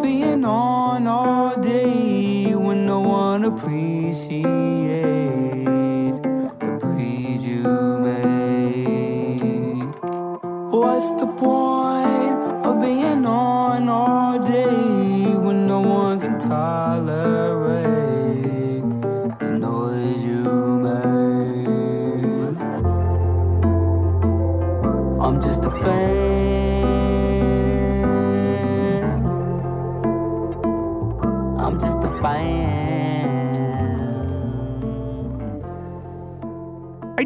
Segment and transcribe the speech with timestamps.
[0.00, 4.44] being on all day when no one appreciates
[6.20, 7.62] the praise you
[7.98, 9.82] make?
[10.72, 17.35] What's the point of being on all day when no one can tolerate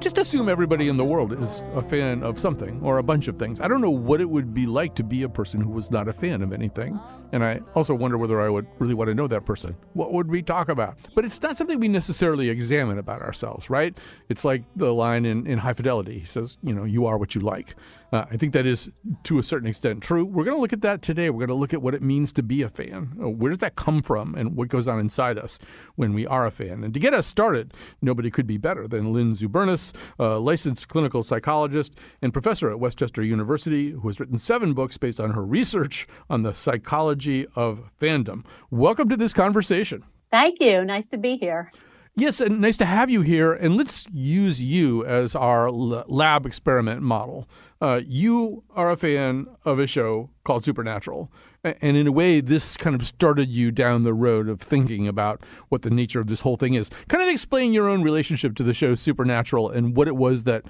[0.01, 3.37] just assume everybody in the world is a fan of something or a bunch of
[3.37, 3.61] things.
[3.61, 6.09] I don't know what it would be like to be a person who was not
[6.09, 6.99] a fan of anything.
[7.33, 9.77] And I also wonder whether I would really want to know that person.
[9.93, 10.97] What would we talk about?
[11.15, 13.97] But it's not something we necessarily examine about ourselves, right?
[14.29, 16.19] It's like the line in, in High Fidelity.
[16.19, 17.75] He says, you know, you are what you like.
[18.13, 18.91] Uh, I think that is
[19.23, 20.25] to a certain extent true.
[20.25, 21.31] We're going to look at that today.
[21.31, 23.17] We're going to look at what it means to be a fan.
[23.23, 25.61] Uh, Where does that come from and what goes on inside us
[25.95, 26.83] when we are a fan?
[26.83, 31.23] And to get us started, nobody could be better than Lynn Zubernis, a licensed clinical
[31.23, 35.45] psychologist and professor at West Chester University, who has written seven books based on her
[35.45, 37.20] research on the psychology
[37.55, 38.45] of fandom.
[38.71, 40.05] Welcome to this conversation.
[40.31, 40.85] Thank you.
[40.85, 41.71] Nice to be here.
[42.17, 43.53] Yes, and nice to have you here.
[43.53, 47.49] And let's use you as our lab experiment model.
[47.81, 51.33] Uh, you are a fan of a show called Supernatural.
[51.63, 55.43] And in a way, this kind of started you down the road of thinking about
[55.69, 56.91] what the nature of this whole thing is.
[57.09, 60.65] Kind of explain your own relationship to the show Supernatural and what it was that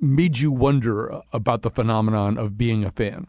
[0.00, 3.26] made you wonder about the phenomenon of being a fan.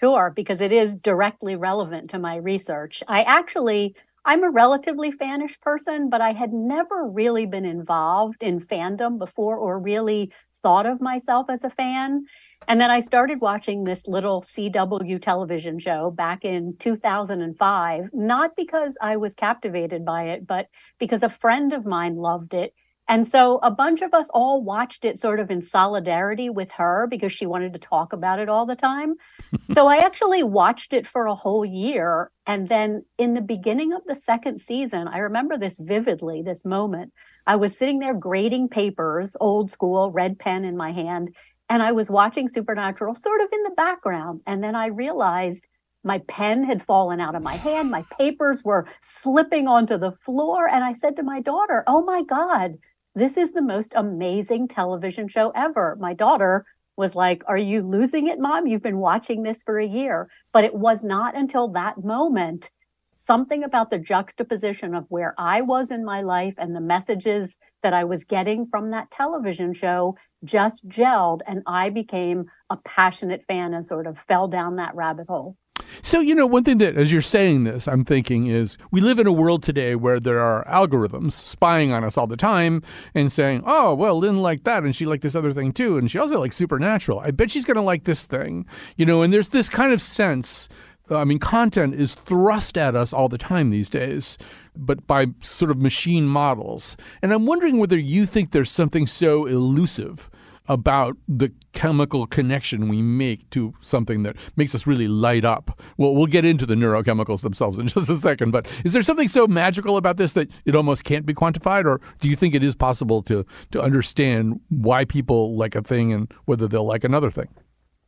[0.00, 3.02] Sure, because it is directly relevant to my research.
[3.06, 3.94] I actually,
[4.24, 9.56] I'm a relatively fanish person, but I had never really been involved in fandom before
[9.56, 12.24] or really thought of myself as a fan.
[12.66, 18.98] And then I started watching this little CW television show back in 2005, not because
[19.00, 20.68] I was captivated by it, but
[20.98, 22.74] because a friend of mine loved it.
[23.06, 27.06] And so a bunch of us all watched it sort of in solidarity with her
[27.08, 29.14] because she wanted to talk about it all the time.
[29.74, 32.30] so I actually watched it for a whole year.
[32.46, 37.12] And then in the beginning of the second season, I remember this vividly, this moment.
[37.46, 41.34] I was sitting there grading papers, old school, red pen in my hand,
[41.68, 44.40] and I was watching Supernatural sort of in the background.
[44.46, 45.68] And then I realized
[46.04, 50.68] my pen had fallen out of my hand, my papers were slipping onto the floor.
[50.68, 52.74] And I said to my daughter, Oh my God,
[53.14, 55.96] this is the most amazing television show ever.
[56.00, 56.64] My daughter
[56.96, 58.66] was like, Are you losing it, mom?
[58.66, 60.28] You've been watching this for a year.
[60.52, 62.70] But it was not until that moment,
[63.14, 67.92] something about the juxtaposition of where I was in my life and the messages that
[67.92, 71.40] I was getting from that television show just gelled.
[71.46, 75.56] And I became a passionate fan and sort of fell down that rabbit hole.
[76.02, 79.18] So, you know, one thing that, as you're saying this, I'm thinking is we live
[79.18, 82.82] in a world today where there are algorithms spying on us all the time
[83.14, 85.96] and saying, oh, well, Lynn liked that and she liked this other thing too.
[85.96, 87.20] And she also likes Supernatural.
[87.20, 90.00] I bet she's going to like this thing, you know, and there's this kind of
[90.00, 90.68] sense.
[91.10, 94.38] I mean, content is thrust at us all the time these days,
[94.76, 96.96] but by sort of machine models.
[97.20, 100.30] And I'm wondering whether you think there's something so elusive
[100.68, 105.80] about the chemical connection we make to something that makes us really light up.
[105.98, 109.28] Well, we'll get into the neurochemicals themselves in just a second, but is there something
[109.28, 112.62] so magical about this that it almost can't be quantified or do you think it
[112.62, 117.30] is possible to to understand why people like a thing and whether they'll like another
[117.30, 117.48] thing?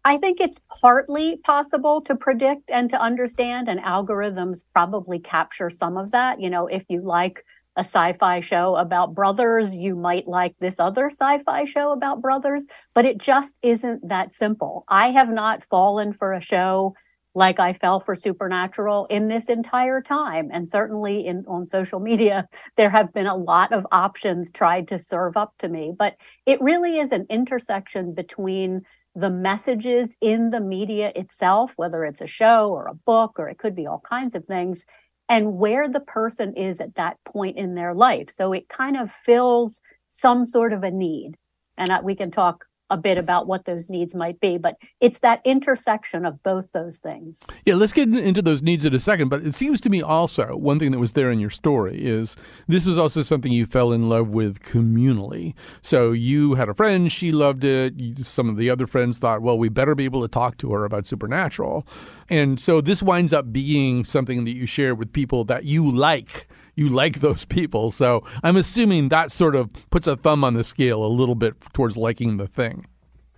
[0.06, 5.96] I think it's partly possible to predict and to understand, and algorithms probably capture some
[5.96, 6.40] of that.
[6.40, 7.44] You know, if you like
[7.76, 12.22] a sci fi show about brothers, you might like this other sci fi show about
[12.22, 14.84] brothers, but it just isn't that simple.
[14.88, 16.94] I have not fallen for a show
[17.36, 20.48] like I fell for Supernatural in this entire time.
[20.50, 24.98] And certainly in on social media, there have been a lot of options tried to
[24.98, 25.92] serve up to me.
[25.96, 28.82] But it really is an intersection between
[29.14, 33.58] the messages in the media itself, whether it's a show or a book, or it
[33.58, 34.84] could be all kinds of things,
[35.28, 38.30] and where the person is at that point in their life.
[38.30, 41.36] So it kind of fills some sort of a need.
[41.76, 44.58] And we can talk a bit about what those needs might be.
[44.58, 47.44] But it's that intersection of both those things.
[47.64, 49.28] Yeah, let's get into those needs in a second.
[49.28, 52.36] But it seems to me also one thing that was there in your story is
[52.68, 55.54] this was also something you fell in love with communally.
[55.82, 58.26] So you had a friend, she loved it.
[58.26, 60.84] Some of the other friends thought, well, we better be able to talk to her
[60.84, 61.86] about Supernatural.
[62.28, 66.48] And so this winds up being something that you share with people that you like
[66.76, 67.90] you like those people.
[67.90, 71.54] So I'm assuming that sort of puts a thumb on the scale a little bit
[71.72, 72.86] towards liking the thing.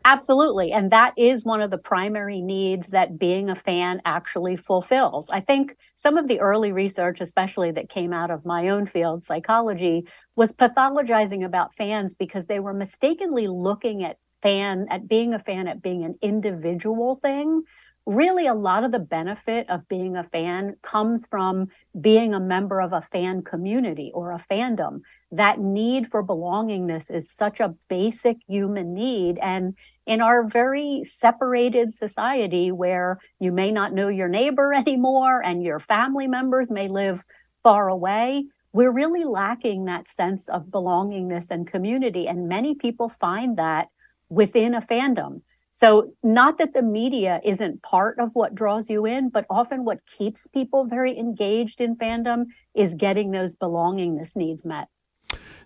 [0.04, 0.72] Absolutely.
[0.72, 5.28] And that is one of the primary needs that being a fan actually fulfills.
[5.28, 9.22] I think some of the early research, especially that came out of my own field,
[9.22, 15.38] psychology, was pathologizing about fans because they were mistakenly looking at fan, at being a
[15.38, 17.62] fan, at being an individual thing
[18.08, 21.68] really a lot of the benefit of being a fan comes from
[22.00, 25.02] being a member of a fan community or a fandom.
[25.30, 29.38] That need for belongingness is such a basic human need.
[29.40, 29.74] And
[30.06, 35.78] in our very separated society where you may not know your neighbor anymore and your
[35.78, 37.22] family members may live
[37.62, 42.26] far away, we're really lacking that sense of belongingness and community.
[42.26, 43.88] And many people find that
[44.30, 45.42] within a fandom.
[45.78, 50.04] So, not that the media isn't part of what draws you in, but often what
[50.06, 54.88] keeps people very engaged in fandom is getting those belongingness needs met.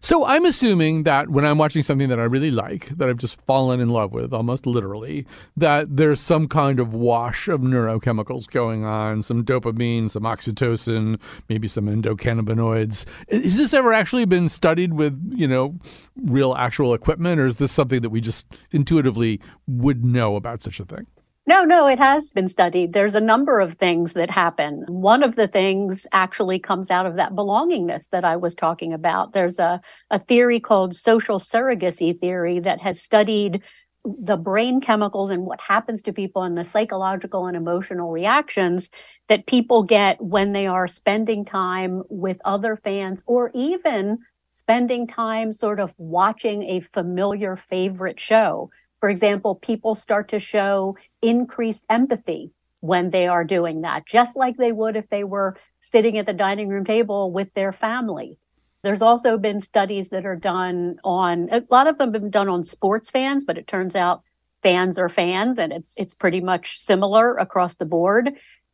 [0.05, 3.41] So I'm assuming that when I'm watching something that I really like, that I've just
[3.43, 5.25] fallen in love with, almost literally,
[5.57, 11.69] that there's some kind of wash of neurochemicals going on, some dopamine, some oxytocin, maybe
[11.69, 13.05] some endocannabinoids.
[13.31, 15.79] Has this ever actually been studied with, you know,
[16.17, 20.81] real actual equipment, or is this something that we just intuitively would know about such
[20.81, 21.07] a thing?
[21.45, 22.93] No, no, it has been studied.
[22.93, 24.85] There's a number of things that happen.
[24.87, 29.33] One of the things actually comes out of that belongingness that I was talking about.
[29.33, 29.81] There's a,
[30.11, 33.61] a theory called social surrogacy theory that has studied
[34.05, 38.89] the brain chemicals and what happens to people and the psychological and emotional reactions
[39.29, 44.19] that people get when they are spending time with other fans or even
[44.51, 48.71] spending time sort of watching a familiar favorite show
[49.03, 52.53] for example, people start to show increased empathy
[52.83, 56.33] when they are doing that, just like they would if they were sitting at the
[56.33, 58.39] dining room table with their family.
[58.85, 62.49] There's also been studies that are done on a lot of them have been done
[62.49, 64.23] on sports fans, but it turns out
[64.63, 68.31] fans are fans and it's it's pretty much similar across the board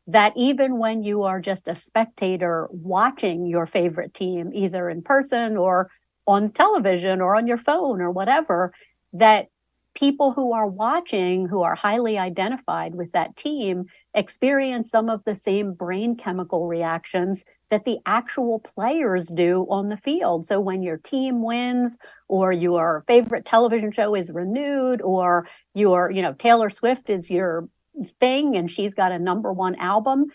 [0.09, 5.57] that even when you are just a spectator watching your favorite team either in person
[5.57, 5.91] or
[6.27, 8.75] on television or on your phone or whatever
[9.15, 9.49] that
[9.99, 15.35] people who are watching, who are highly identified with that team, experience some of the
[15.35, 20.47] same brain chemical reactions that the actual players do on the field.
[20.47, 21.99] So when your team wins
[22.29, 27.69] or your favorite television show is renewed or your, you know, Taylor Swift is your
[28.21, 30.27] thing and she's got a number one album,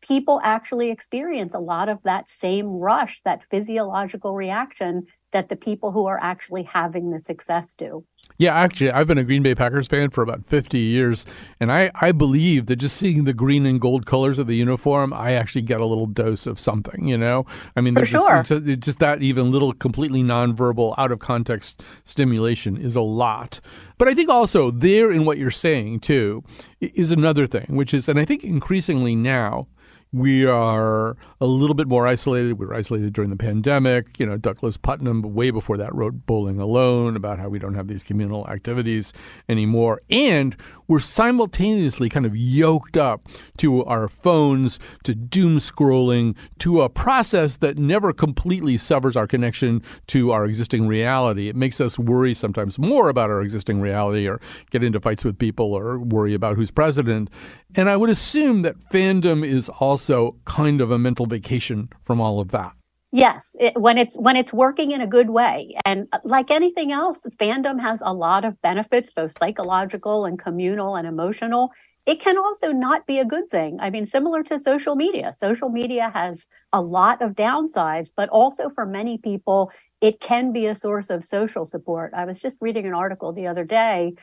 [0.00, 5.92] people actually experience a lot of that same rush, that physiological reaction that the people
[5.92, 8.04] who are actually having the success do.
[8.38, 11.26] Yeah, actually, I've been a Green Bay Packers fan for about 50 years,
[11.60, 15.12] and I, I believe that just seeing the green and gold colors of the uniform,
[15.12, 17.46] I actually get a little dose of something, you know?
[17.74, 18.42] I mean, there's sure.
[18.42, 23.60] just, it's just that even little completely nonverbal, out of context stimulation is a lot.
[23.96, 26.44] But I think also there in what you're saying, too,
[26.80, 29.66] is another thing, which is, and I think increasingly now,
[30.12, 32.58] we are a little bit more isolated.
[32.58, 34.18] We were isolated during the pandemic.
[34.18, 37.88] You know, Douglas Putnam, way before that, wrote Bowling Alone about how we don't have
[37.88, 39.12] these communal activities
[39.48, 40.00] anymore.
[40.08, 40.56] And
[40.86, 43.22] we're simultaneously kind of yoked up
[43.58, 49.82] to our phones, to doom scrolling, to a process that never completely severs our connection
[50.06, 51.48] to our existing reality.
[51.48, 54.40] It makes us worry sometimes more about our existing reality or
[54.70, 57.28] get into fights with people or worry about who's president.
[57.74, 59.97] And I would assume that fandom is also
[60.44, 62.72] kind of a mental vacation from all of that.
[63.10, 66.92] Yes, it, when it's when it's working in a good way, and uh, like anything
[66.92, 71.72] else, fandom has a lot of benefits, both psychological and communal and emotional.
[72.04, 73.78] It can also not be a good thing.
[73.80, 78.68] I mean, similar to social media, social media has a lot of downsides, but also
[78.68, 82.12] for many people, it can be a source of social support.
[82.14, 84.14] I was just reading an article the other day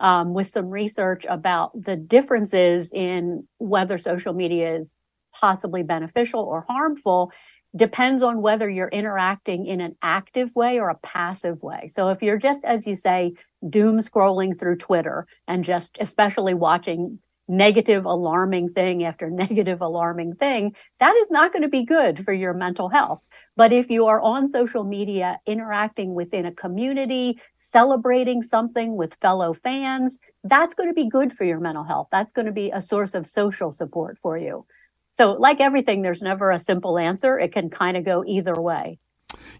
[0.00, 4.94] um, with some research about the differences in whether social media is
[5.32, 7.32] possibly beneficial or harmful
[7.74, 11.86] depends on whether you're interacting in an active way or a passive way.
[11.88, 13.32] So if you're just, as you say,
[13.68, 20.74] doom scrolling through Twitter and just especially watching negative, alarming thing after negative, alarming thing,
[21.00, 23.26] that is not going to be good for your mental health.
[23.56, 29.54] But if you are on social media, interacting within a community, celebrating something with fellow
[29.54, 32.08] fans, that's going to be good for your mental health.
[32.12, 34.66] That's going to be a source of social support for you.
[35.12, 37.38] So, like everything, there's never a simple answer.
[37.38, 38.98] It can kind of go either way.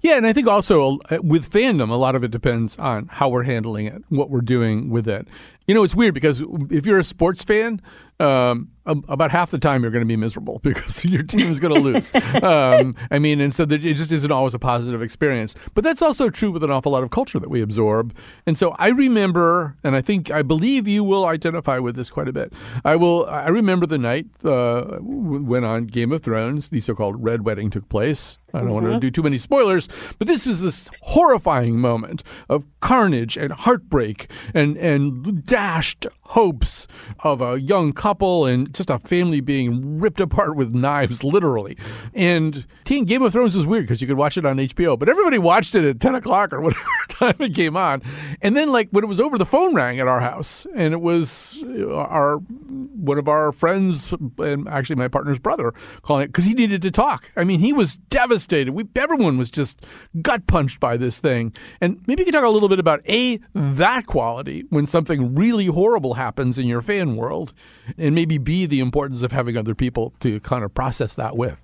[0.00, 3.28] Yeah, and I think also uh, with fandom, a lot of it depends on how
[3.28, 5.28] we're handling it, what we're doing with it.
[5.66, 7.81] You know, it's weird because if you're a sports fan,
[8.23, 11.75] um, about half the time you're going to be miserable because your team is going
[11.75, 12.12] to lose.
[12.42, 15.54] um, I mean, and so it just isn't always a positive experience.
[15.75, 18.14] But that's also true with an awful lot of culture that we absorb.
[18.47, 22.28] And so I remember, and I think I believe you will identify with this quite
[22.28, 22.52] a bit.
[22.85, 23.26] I will.
[23.26, 27.88] I remember the night uh, when on Game of Thrones the so-called Red Wedding took
[27.88, 28.38] place.
[28.54, 28.75] I don't mm-hmm.
[28.75, 29.88] want to do too many spoilers,
[30.19, 36.87] but this was this horrifying moment of carnage and heartbreak and and dashed hopes
[37.25, 41.76] of a young couple and just a family being ripped apart with knives, literally.
[42.14, 45.11] And Teen Game of Thrones was weird because you could watch it on HBO, but
[45.11, 48.00] everybody watched it at 10 o'clock or whatever time it came on.
[48.40, 51.02] And then, like, when it was over, the phone rang at our house, and it
[51.02, 56.54] was our one of our friends and actually my partner's brother calling it because he
[56.54, 57.32] needed to talk.
[57.37, 58.73] I mean, he was devastated.
[58.73, 59.85] We everyone was just
[60.23, 61.52] gut punched by this thing.
[61.80, 65.41] And maybe you could talk a little bit about a that quality when something really
[65.50, 67.52] horrible happens in your fan world,
[67.99, 71.61] and maybe b the importance of having other people to kind of process that with.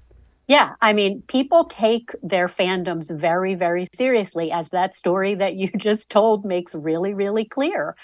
[0.49, 5.71] Yeah, I mean, people take their fandoms very, very seriously, as that story that you
[5.77, 7.97] just told makes really, really clear.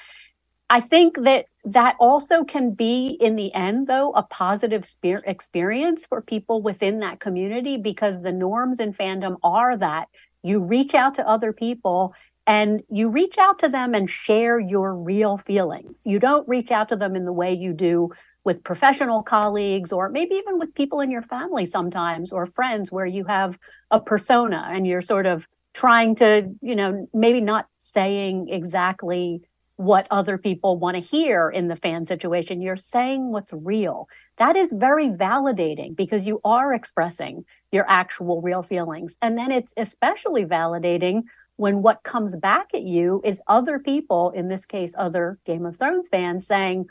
[0.68, 6.20] I think that that also can be, in the end, though, a positive experience for
[6.20, 10.08] people within that community because the norms in fandom are that
[10.42, 12.14] you reach out to other people
[12.46, 16.02] and you reach out to them and share your real feelings.
[16.04, 18.10] You don't reach out to them in the way you do
[18.44, 23.06] with professional colleagues or maybe even with people in your family sometimes or friends where
[23.06, 23.58] you have
[23.90, 29.42] a persona and you're sort of trying to, you know, maybe not saying exactly
[29.76, 32.60] what other people want to hear in the fan situation.
[32.60, 34.08] You're saying what's real.
[34.36, 39.16] That is very validating because you are expressing your actual real feelings.
[39.20, 41.24] And then it's especially validating
[41.56, 45.78] when what comes back at you is other people, in this case, other Game of
[45.78, 46.87] Thrones fans saying,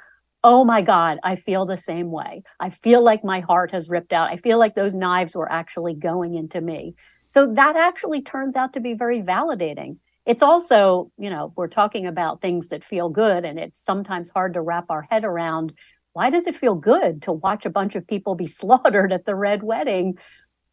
[0.46, 2.44] Oh my God, I feel the same way.
[2.60, 4.30] I feel like my heart has ripped out.
[4.30, 6.96] I feel like those knives were actually going into me.
[7.28, 12.06] So that actually turns out to be very validating it's also, you know, we're talking
[12.06, 15.74] about things that feel good, and it's sometimes hard to wrap our head around
[16.14, 19.36] why does it feel good to watch a bunch of people be slaughtered at the
[19.36, 20.18] Red Wedding?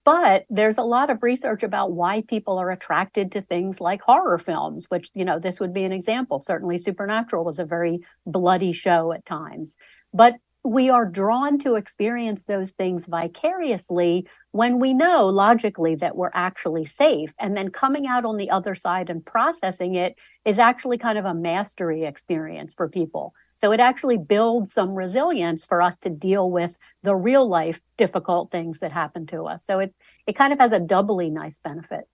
[0.04, 4.38] But there's a lot of research about why people are attracted to things like horror
[4.38, 6.40] films, which, you know, this would be an example.
[6.40, 9.76] Certainly, Supernatural was a very bloody show at times.
[10.12, 16.30] But we are drawn to experience those things vicariously when we know logically that we're
[16.34, 17.32] actually safe.
[17.38, 21.24] And then coming out on the other side and processing it is actually kind of
[21.24, 23.34] a mastery experience for people.
[23.54, 28.50] So it actually builds some resilience for us to deal with the real life difficult
[28.50, 29.64] things that happen to us.
[29.64, 29.94] So it,
[30.26, 32.08] it kind of has a doubly nice benefit.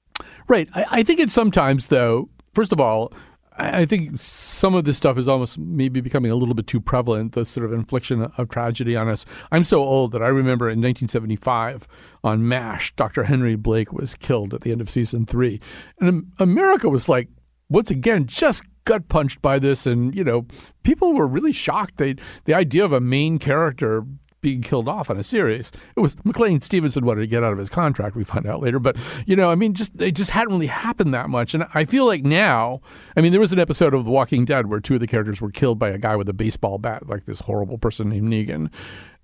[0.48, 0.68] Right.
[0.74, 3.12] I, I think it's sometimes, though, first of all,
[3.58, 7.32] I think some of this stuff is almost maybe becoming a little bit too prevalent,
[7.32, 9.24] the sort of infliction of tragedy on us.
[9.50, 11.88] I'm so old that I remember in 1975
[12.22, 13.24] on MASH, Dr.
[13.24, 15.60] Henry Blake was killed at the end of season three.
[16.00, 17.28] And America was like,
[17.68, 19.86] once again, just gut punched by this.
[19.86, 20.46] And, you know,
[20.82, 21.96] people were really shocked.
[21.96, 24.04] They, the idea of a main character
[24.40, 25.72] being killed off on a series.
[25.96, 28.16] It was McLean Stevenson wanted to get out of his contract.
[28.16, 31.14] We find out later, but you know, I mean, just it just hadn't really happened
[31.14, 31.54] that much.
[31.54, 32.80] And I feel like now,
[33.16, 35.40] I mean, there was an episode of The Walking Dead where two of the characters
[35.40, 38.70] were killed by a guy with a baseball bat, like this horrible person named Negan.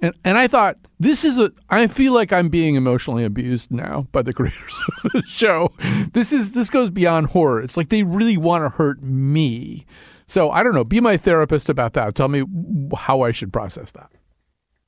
[0.00, 1.52] And and I thought this is a.
[1.71, 5.73] I feel like I'm being emotionally abused now by the creators of the show.
[6.12, 7.62] This is this goes beyond horror.
[7.62, 9.87] It's like they really want to hurt me.
[10.26, 10.85] So I don't know.
[10.85, 12.14] Be my therapist about that.
[12.14, 12.42] Tell me
[12.97, 14.11] how I should process that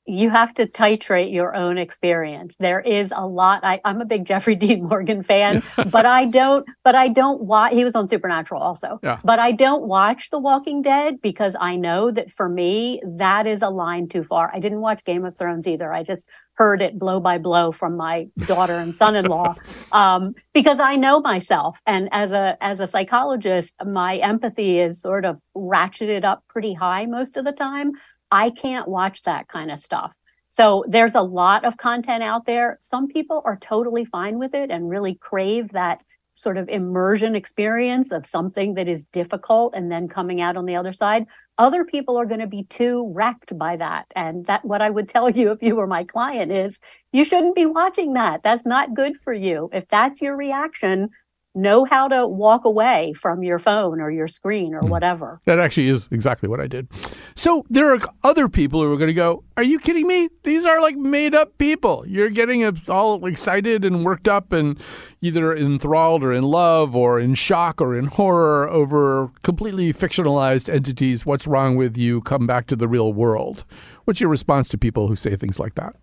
[0.05, 2.55] you have to titrate your own experience.
[2.59, 3.63] There is a lot.
[3.63, 6.65] I, am a big Jeffrey Dean Morgan fan, but I don't.
[6.83, 7.73] But I don't watch.
[7.73, 8.99] He was on Supernatural also.
[9.03, 9.19] Yeah.
[9.23, 13.61] But I don't watch The Walking Dead because I know that for me that is
[13.61, 14.49] a line too far.
[14.53, 15.91] I didn't watch Game of Thrones either.
[15.91, 19.55] I just heard it blow by blow from my daughter and son-in-law
[19.91, 21.77] um, because I know myself.
[21.85, 27.05] And as a as a psychologist, my empathy is sort of ratcheted up pretty high
[27.05, 27.93] most of the time.
[28.31, 30.11] I can't watch that kind of stuff.
[30.47, 32.77] So there's a lot of content out there.
[32.79, 36.01] Some people are totally fine with it and really crave that
[36.35, 40.75] sort of immersion experience of something that is difficult and then coming out on the
[40.75, 41.25] other side
[41.57, 45.07] other people are going to be too wrecked by that and that what i would
[45.07, 46.79] tell you if you were my client is
[47.13, 51.09] you shouldn't be watching that that's not good for you if that's your reaction
[51.55, 54.89] know how to walk away from your phone or your screen or hmm.
[54.89, 55.39] whatever.
[55.45, 56.87] That actually is exactly what I did.
[57.35, 60.29] So there are other people who are going to go, Are you kidding me?
[60.43, 62.05] These are like made up people.
[62.07, 64.79] You're getting all excited and worked up and
[65.21, 71.25] either enthralled or in love or in shock or in horror over completely fictionalized entities.
[71.25, 72.21] What's wrong with you?
[72.21, 73.65] Come back to the real world.
[74.03, 75.95] What's your response to people who say things like that?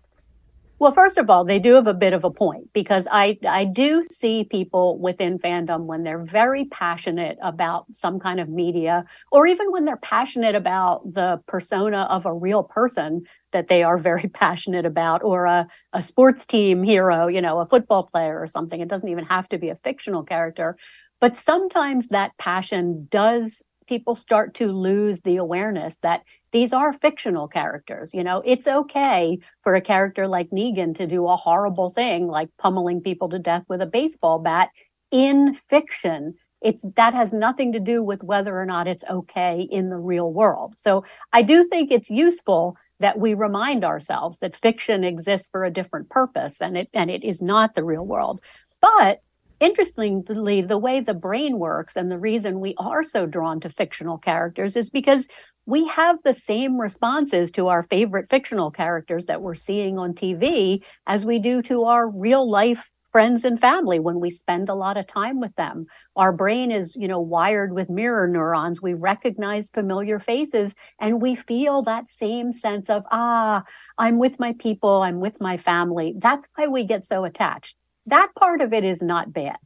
[0.79, 3.63] Well, first of all, they do have a bit of a point because I I
[3.63, 9.47] do see people within fandom when they're very passionate about some kind of media or
[9.47, 14.27] even when they're passionate about the persona of a real person that they are very
[14.33, 18.81] passionate about or a, a sports team hero, you know, a football player or something.
[18.81, 20.75] It doesn't even have to be a fictional character.
[21.21, 27.47] But sometimes that passion does people start to lose the awareness that these are fictional
[27.47, 28.13] characters.
[28.13, 32.49] You know, it's okay for a character like Negan to do a horrible thing like
[32.57, 34.69] pummeling people to death with a baseball bat
[35.11, 36.35] in fiction.
[36.61, 40.31] It's that has nothing to do with whether or not it's okay in the real
[40.31, 40.75] world.
[40.77, 45.73] So I do think it's useful that we remind ourselves that fiction exists for a
[45.73, 48.39] different purpose and it and it is not the real world.
[48.79, 49.21] But
[49.59, 54.17] interestingly, the way the brain works and the reason we are so drawn to fictional
[54.17, 55.27] characters is because
[55.65, 60.83] we have the same responses to our favorite fictional characters that we're seeing on TV
[61.07, 64.97] as we do to our real life friends and family when we spend a lot
[64.97, 65.85] of time with them.
[66.15, 68.81] Our brain is, you know, wired with mirror neurons.
[68.81, 73.63] We recognize familiar faces and we feel that same sense of, ah,
[73.97, 76.15] I'm with my people, I'm with my family.
[76.17, 77.75] That's why we get so attached.
[78.07, 79.57] That part of it is not bad.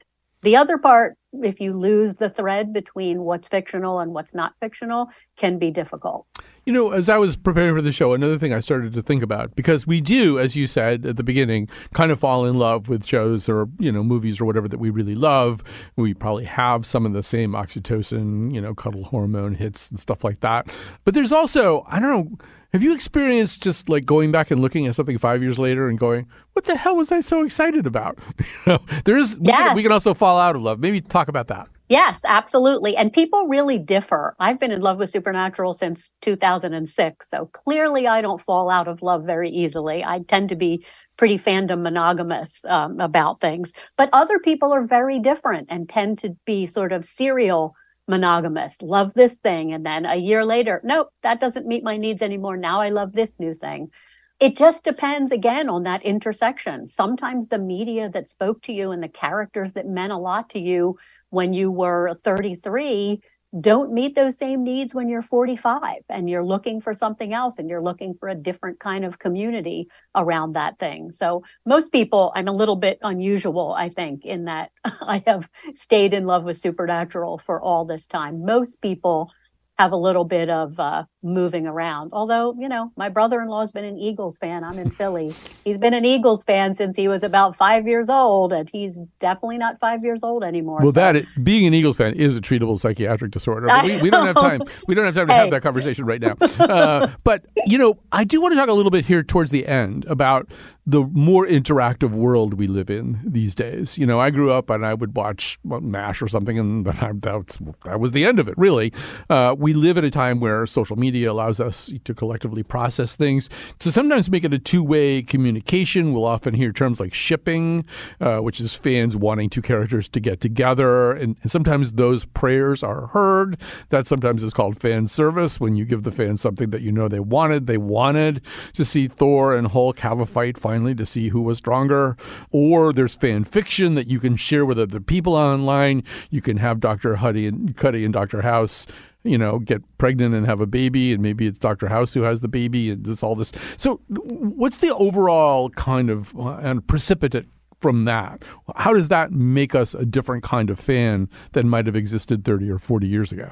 [0.43, 5.09] The other part, if you lose the thread between what's fictional and what's not fictional,
[5.35, 6.27] can be difficult.
[6.65, 9.23] You know, as I was preparing for the show, another thing I started to think
[9.23, 12.89] about because we do, as you said at the beginning, kind of fall in love
[12.89, 15.63] with shows or you know movies or whatever that we really love.
[15.95, 20.23] We probably have some of the same oxytocin, you know, cuddle hormone hits and stuff
[20.23, 20.69] like that.
[21.05, 22.37] But there's also, I don't know
[22.73, 25.97] have you experienced just like going back and looking at something five years later and
[25.97, 29.39] going, "What the hell was I so excited about?" you know, there is.
[29.39, 29.67] We, yes.
[29.67, 30.79] can, we can also fall out of love.
[30.79, 31.67] Maybe talk about that.
[31.89, 32.97] Yes, absolutely.
[32.97, 34.35] And people really differ.
[34.39, 37.29] I've been in love with Supernatural since 2006.
[37.29, 40.03] So clearly, I don't fall out of love very easily.
[40.03, 43.71] I tend to be pretty fandom monogamous um, about things.
[43.97, 47.73] But other people are very different and tend to be sort of serial
[48.07, 49.73] monogamous, love this thing.
[49.73, 52.57] And then a year later, nope, that doesn't meet my needs anymore.
[52.57, 53.91] Now I love this new thing.
[54.39, 56.87] It just depends again on that intersection.
[56.87, 60.59] Sometimes the media that spoke to you and the characters that meant a lot to
[60.59, 60.97] you
[61.29, 63.21] when you were 33
[63.59, 67.69] don't meet those same needs when you're 45 and you're looking for something else and
[67.69, 71.11] you're looking for a different kind of community around that thing.
[71.11, 76.13] So most people, I'm a little bit unusual, I think, in that I have stayed
[76.13, 78.45] in love with Supernatural for all this time.
[78.45, 79.31] Most people
[79.77, 82.09] have a little bit of uh, moving around.
[82.11, 84.63] Although, you know, my brother in law has been an Eagles fan.
[84.63, 85.33] I'm in Philly.
[85.63, 89.59] He's been an Eagles fan since he was about five years old, and he's definitely
[89.59, 90.79] not five years old anymore.
[90.81, 91.13] Well, so.
[91.13, 93.67] that being an Eagles fan is a treatable psychiatric disorder.
[93.83, 94.61] We, we, don't have time.
[94.87, 95.39] We don't have time to hey.
[95.41, 96.35] have that conversation right now.
[96.67, 99.67] Uh, but you know, I do want to talk a little bit here towards the
[99.67, 100.51] end about
[100.87, 103.97] the more interactive world we live in these days.
[103.97, 107.99] You know, I grew up and I would watch MASH or something, and that, that
[107.99, 108.57] was the end of it.
[108.57, 108.93] Really,
[109.29, 113.49] uh, we live at a time where social media allows us to collectively process things,
[113.79, 116.13] to sometimes make it a two way communication.
[116.13, 117.83] We'll often hear terms like shipping,
[118.21, 121.11] uh, which is fans wanting two characters to get together.
[121.11, 123.59] And, and, sometimes those prayers are heard.
[123.89, 127.09] That sometimes is called fan service when you give the fans something that you know
[127.09, 127.67] they wanted.
[127.67, 128.41] They wanted
[128.73, 132.17] to see Thor and Hulk have a fight to see who was stronger.
[132.51, 136.03] Or there's fan fiction that you can share with other people online.
[136.29, 137.15] You can have Dr.
[137.15, 138.41] Huddy and Cuddy and Dr.
[138.41, 138.87] House
[139.23, 141.87] you know, get pregnant and have a baby, and maybe it's Dr.
[141.87, 143.51] House who has the baby, and just all this.
[143.75, 147.45] So, what's the overall kind of uh, and precipitate
[147.81, 148.43] from that?
[148.75, 152.71] How does that make us a different kind of fan than might have existed 30
[152.71, 153.51] or 40 years ago?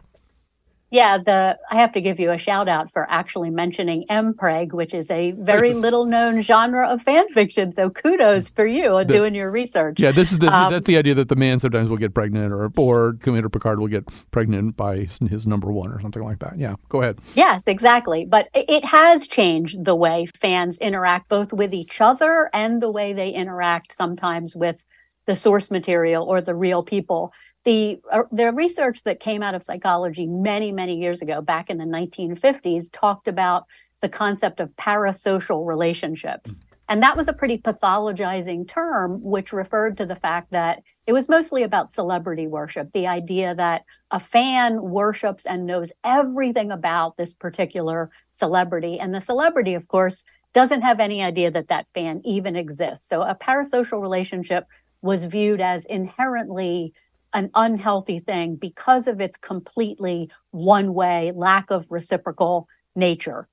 [0.95, 4.93] Yeah, the I have to give you a shout out for actually mentioning mpreg, which
[4.93, 7.73] is a very little known genre of fan fiction.
[7.73, 9.99] So kudos for you on the, doing your research.
[9.99, 12.53] Yeah, this is the, um, that's the idea that the man sometimes will get pregnant,
[12.53, 16.57] or or Commander Picard will get pregnant by his number one or something like that.
[16.57, 17.19] Yeah, go ahead.
[17.33, 18.23] Yes, exactly.
[18.23, 23.11] But it has changed the way fans interact both with each other and the way
[23.11, 24.81] they interact sometimes with
[25.25, 27.33] the source material or the real people.
[27.65, 31.77] The, uh, the research that came out of psychology many, many years ago, back in
[31.77, 33.65] the 1950s, talked about
[34.01, 36.61] the concept of parasocial relationships.
[36.87, 41.27] And that was a pretty pathologizing term, which referred to the fact that it was
[41.27, 47.33] mostly about celebrity worship, the idea that a fan worships and knows everything about this
[47.33, 48.99] particular celebrity.
[48.99, 53.09] And the celebrity, of course, doesn't have any idea that that fan even exists.
[53.09, 54.65] So a parasocial relationship
[55.01, 56.93] was viewed as inherently
[57.35, 63.47] an unhealthy thing because of its completely one way, lack of reciprocal nature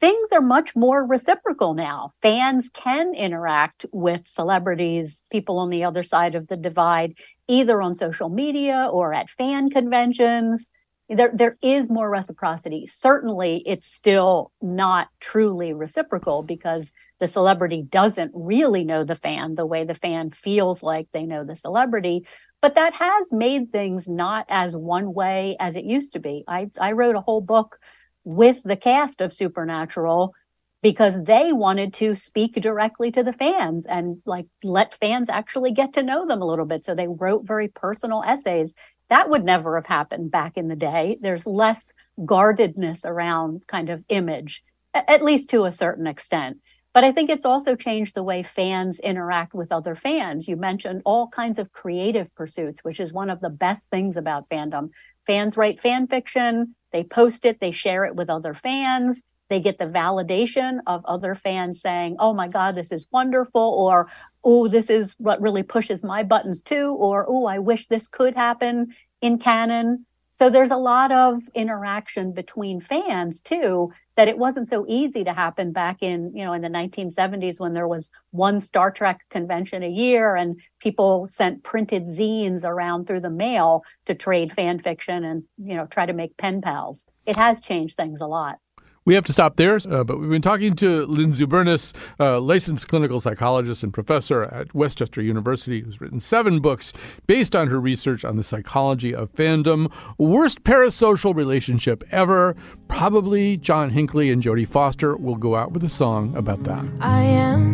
[0.00, 2.12] things are much more reciprocal now.
[2.22, 7.14] Fans can interact with celebrities, people on the other side of the divide,
[7.48, 10.70] either on social media or at fan conventions.
[11.08, 12.86] There, there is more reciprocity.
[12.86, 19.66] Certainly, it's still not truly reciprocal because the celebrity doesn't really know the fan the
[19.66, 22.26] way the fan feels like they know the celebrity.
[22.60, 26.44] But that has made things not as one way as it used to be.
[26.48, 27.78] I, I wrote a whole book
[28.24, 30.34] with the cast of Supernatural
[30.82, 35.94] because they wanted to speak directly to the fans and like let fans actually get
[35.94, 36.84] to know them a little bit.
[36.84, 38.74] So they wrote very personal essays.
[39.08, 41.18] That would never have happened back in the day.
[41.20, 41.92] There's less
[42.24, 44.62] guardedness around kind of image,
[44.94, 46.58] at least to a certain extent.
[46.98, 50.48] But I think it's also changed the way fans interact with other fans.
[50.48, 54.48] You mentioned all kinds of creative pursuits, which is one of the best things about
[54.48, 54.90] fandom.
[55.24, 59.22] Fans write fan fiction, they post it, they share it with other fans.
[59.48, 64.08] They get the validation of other fans saying, oh my God, this is wonderful, or
[64.42, 68.34] oh, this is what really pushes my buttons too, or oh, I wish this could
[68.34, 68.88] happen
[69.22, 70.04] in canon.
[70.38, 75.32] So there's a lot of interaction between fans too that it wasn't so easy to
[75.32, 79.82] happen back in, you know, in the 1970s when there was one Star Trek convention
[79.82, 85.24] a year and people sent printed zines around through the mail to trade fan fiction
[85.24, 87.04] and, you know, try to make pen pals.
[87.26, 88.60] It has changed things a lot.
[89.08, 92.88] We have to stop there, uh, but we've been talking to Lynn Zubernis, uh, licensed
[92.88, 96.92] clinical psychologist and professor at West Chester University, who's written seven books
[97.26, 99.90] based on her research on the psychology of fandom.
[100.18, 102.54] Worst parasocial relationship ever.
[102.88, 106.84] Probably John Hinckley and Jodie Foster will go out with a song about that.
[107.00, 107.70] I am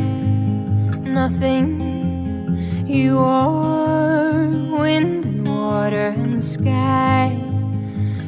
[1.03, 1.81] nothing.
[2.87, 7.37] You are wind and water and sky.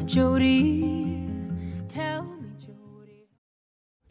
[0.07, 0.86] Jodie.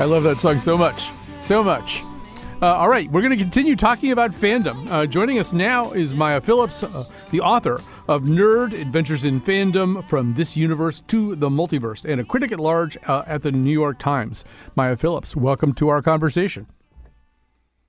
[0.00, 1.10] I love that song so much.
[1.42, 2.02] So much.
[2.62, 4.90] Uh, all right, we're going to continue talking about fandom.
[4.90, 10.08] Uh, joining us now is Maya Phillips, uh, the author of Nerd Adventures in Fandom
[10.08, 13.70] From This Universe to the Multiverse, and a critic at large uh, at the New
[13.70, 14.46] York Times.
[14.74, 16.66] Maya Phillips, welcome to our conversation.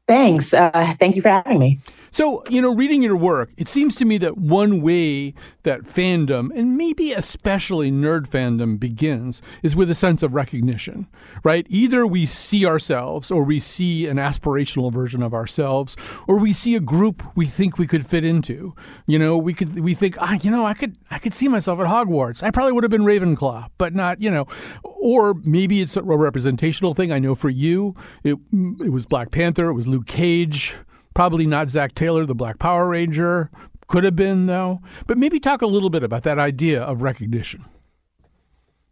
[0.05, 0.53] Thanks.
[0.53, 1.79] Uh, thank you for having me.
[2.13, 6.49] So, you know, reading your work, it seems to me that one way that fandom,
[6.53, 11.07] and maybe especially nerd fandom, begins is with a sense of recognition,
[11.45, 11.65] right?
[11.69, 15.95] Either we see ourselves, or we see an aspirational version of ourselves,
[16.27, 18.75] or we see a group we think we could fit into.
[19.07, 21.79] You know, we could we think, ah, you know, I could I could see myself
[21.79, 22.43] at Hogwarts.
[22.43, 24.47] I probably would have been Ravenclaw, but not, you know,
[24.83, 27.13] or maybe it's a representational thing.
[27.13, 27.95] I know for you,
[28.25, 30.75] it it was Black Panther, it was Luke Cage.
[31.13, 33.49] Probably not Zack Taylor, the Black Power Ranger.
[33.87, 34.79] Could have been, though.
[35.07, 37.65] But maybe talk a little bit about that idea of recognition.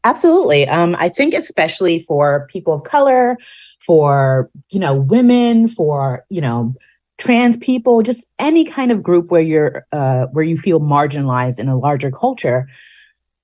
[0.04, 0.68] Absolutely.
[0.68, 3.38] Um, I think especially for people of color,
[3.86, 6.74] for you know women, for you know
[7.18, 11.68] trans people, just any kind of group where you're uh, where you feel marginalized in
[11.68, 12.68] a larger culture.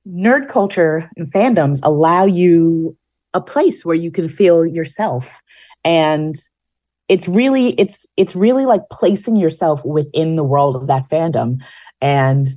[0.07, 2.95] Nerd culture and fandoms allow you
[3.33, 5.41] a place where you can feel yourself
[5.83, 6.35] and
[7.07, 11.61] it's really it's it's really like placing yourself within the world of that fandom.
[12.01, 12.47] And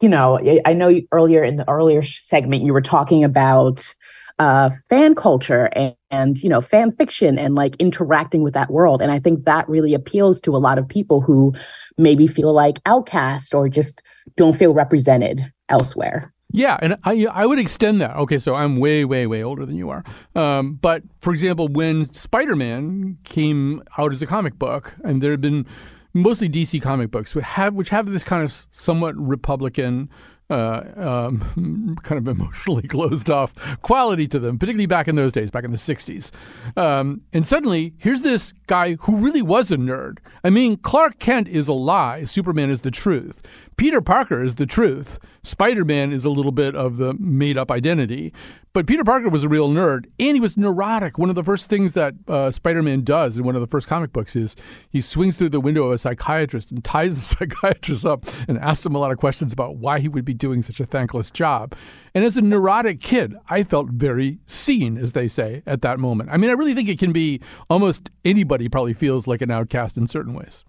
[0.00, 3.94] you know i know earlier in the earlier segment you were talking about
[4.40, 9.00] uh, fan culture and, and you know fan fiction and like interacting with that world.
[9.00, 11.54] And i think that really appeals to a lot of people who
[11.96, 14.02] maybe feel like outcast or just
[14.36, 18.14] don't feel represented elsewhere yeah, and I I would extend that.
[18.16, 20.04] Okay, so I'm way way way older than you are.
[20.36, 25.40] Um, but for example, when Spider-Man came out as a comic book, and there had
[25.40, 25.66] been
[26.12, 30.08] mostly DC comic books which have which have this kind of somewhat Republican
[30.50, 35.50] uh, um, kind of emotionally closed off quality to them, particularly back in those days,
[35.50, 36.30] back in the 60s.
[36.76, 40.18] Um, and suddenly, here's this guy who really was a nerd.
[40.44, 43.42] I mean, Clark Kent is a lie, Superman is the truth.
[43.76, 45.18] Peter Parker is the truth.
[45.42, 48.32] Spider Man is a little bit of the made up identity.
[48.72, 51.16] But Peter Parker was a real nerd, and he was neurotic.
[51.16, 53.86] One of the first things that uh, Spider Man does in one of the first
[53.86, 54.56] comic books is
[54.90, 58.84] he swings through the window of a psychiatrist and ties the psychiatrist up and asks
[58.84, 61.74] him a lot of questions about why he would be doing such a thankless job.
[62.16, 66.30] And as a neurotic kid, I felt very seen, as they say, at that moment.
[66.32, 69.96] I mean, I really think it can be almost anybody probably feels like an outcast
[69.96, 70.64] in certain ways.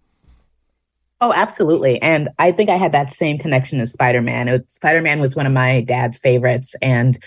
[1.26, 2.00] Oh, absolutely.
[2.04, 4.64] And I think I had that same connection as Spider Man.
[4.68, 6.76] Spider Man was one of my dad's favorites.
[6.84, 7.18] And,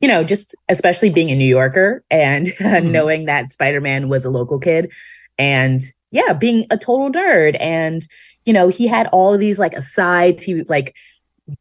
[0.00, 2.90] you know, just especially being a New Yorker and mm.
[2.90, 4.90] knowing that Spider Man was a local kid
[5.36, 7.58] and, yeah, being a total nerd.
[7.60, 8.06] And,
[8.46, 10.42] you know, he had all of these like asides.
[10.42, 10.96] He like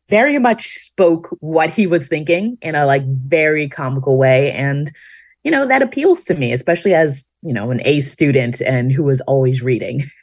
[0.08, 4.54] very much spoke what he was thinking in a like very comical way.
[4.54, 4.94] And,
[5.44, 9.04] you know, that appeals to me, especially as, you know, an A student and who
[9.04, 10.10] was always reading.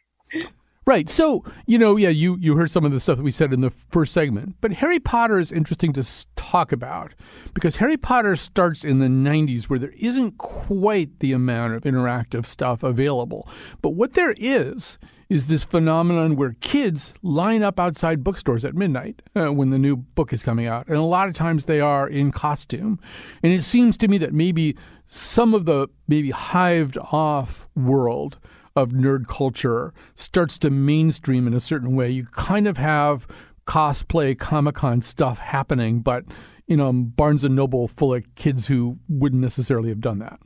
[0.88, 1.10] Right.
[1.10, 3.60] So, you know, yeah, you, you heard some of the stuff that we said in
[3.60, 7.12] the first segment, but Harry Potter is interesting to talk about
[7.52, 12.46] because Harry Potter starts in the 90s where there isn't quite the amount of interactive
[12.46, 13.46] stuff available.
[13.82, 14.96] But what there is,
[15.28, 19.94] is this phenomenon where kids line up outside bookstores at midnight uh, when the new
[19.94, 20.88] book is coming out.
[20.88, 22.98] And a lot of times they are in costume.
[23.42, 24.74] And it seems to me that maybe
[25.04, 28.38] some of the maybe hived off world
[28.78, 32.10] of nerd culture starts to mainstream in a certain way.
[32.10, 33.26] You kind of have
[33.66, 36.24] cosplay Comic Con stuff happening, but
[36.66, 40.38] you know, Barnes and Noble full of kids who wouldn't necessarily have done that.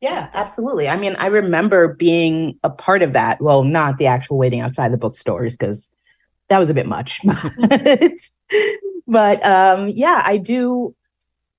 [0.00, 0.88] Yeah, absolutely.
[0.88, 3.40] I mean, I remember being a part of that.
[3.40, 5.90] Well, not the actual waiting outside the bookstores because
[6.48, 7.20] that was a bit much.
[9.06, 10.94] but um, yeah, I do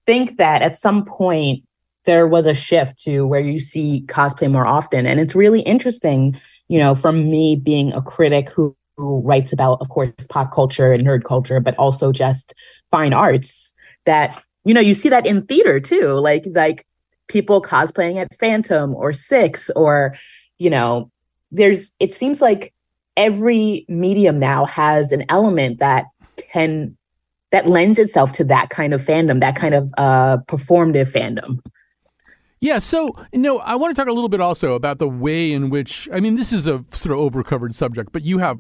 [0.06, 1.64] think that at some point
[2.10, 5.06] there was a shift to where you see cosplay more often.
[5.06, 6.36] And it's really interesting,
[6.68, 10.92] you know, from me being a critic who, who writes about, of course, pop culture
[10.92, 12.56] and nerd culture, but also just
[12.90, 16.14] fine arts, that, you know, you see that in theater too.
[16.14, 16.88] Like, like
[17.28, 20.16] people cosplaying at Phantom or Six, or,
[20.58, 21.12] you know,
[21.52, 22.74] there's, it seems like
[23.18, 26.06] every medium now has an element that
[26.38, 26.98] can
[27.52, 31.60] that lends itself to that kind of fandom, that kind of uh, performative fandom.
[32.62, 35.54] Yeah, so you know, I want to talk a little bit also about the way
[35.54, 38.60] in which I mean, this is a sort of overcovered subject, but you have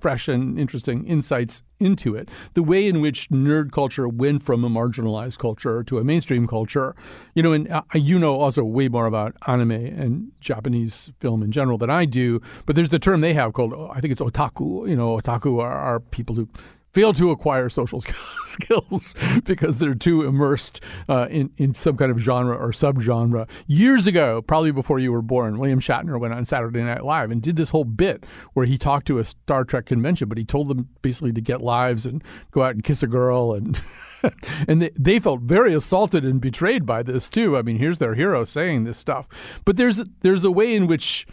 [0.00, 2.28] fresh and interesting insights into it.
[2.54, 6.96] The way in which nerd culture went from a marginalized culture to a mainstream culture,
[7.36, 11.52] you know, and uh, you know also way more about anime and Japanese film in
[11.52, 12.40] general than I do.
[12.66, 14.88] But there's the term they have called I think it's otaku.
[14.88, 16.48] You know, otaku are, are people who
[16.92, 18.00] fail to acquire social
[18.44, 23.48] skills because they're too immersed uh, in, in some kind of genre or subgenre.
[23.66, 27.42] Years ago, probably before you were born, William Shatner went on Saturday Night Live and
[27.42, 30.68] did this whole bit where he talked to a Star Trek convention, but he told
[30.68, 33.54] them basically to get lives and go out and kiss a girl.
[33.54, 33.80] And,
[34.68, 37.56] and they, they felt very assaulted and betrayed by this, too.
[37.56, 39.26] I mean, here's their hero saying this stuff.
[39.64, 41.26] But there's, there's a way in which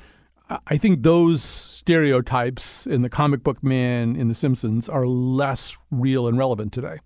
[0.66, 6.28] I think those stereotypes in the comic book man in The Simpsons are less real
[6.28, 7.00] and relevant today.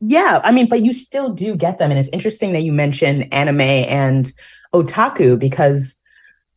[0.00, 1.90] Yeah, I mean, but you still do get them.
[1.90, 4.32] And it's interesting that you mention anime and
[4.74, 5.96] otaku because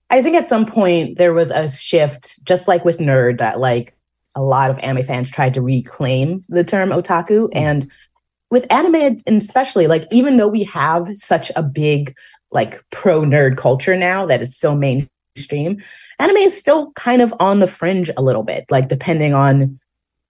[0.10, 3.96] I think at some point there was a shift, just like with nerd, that like
[4.36, 7.48] a lot of anime fans tried to reclaim the term otaku.
[7.48, 7.58] Mm-hmm.
[7.58, 7.92] And
[8.50, 12.14] with anime, and especially, like, even though we have such a big,
[12.52, 15.10] like, pro nerd culture now that it's so mainstream,
[16.20, 19.80] anime is still kind of on the fringe a little bit, like, depending on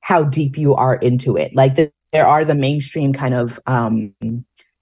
[0.02, 1.56] how deep you are into it.
[1.56, 4.14] Like, the, there are the mainstream kind of, um,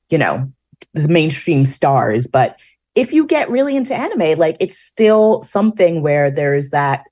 [0.10, 0.52] you know,
[0.94, 2.58] the mainstream stars, but
[2.96, 7.06] if you get really into anime, like it's still something where there's that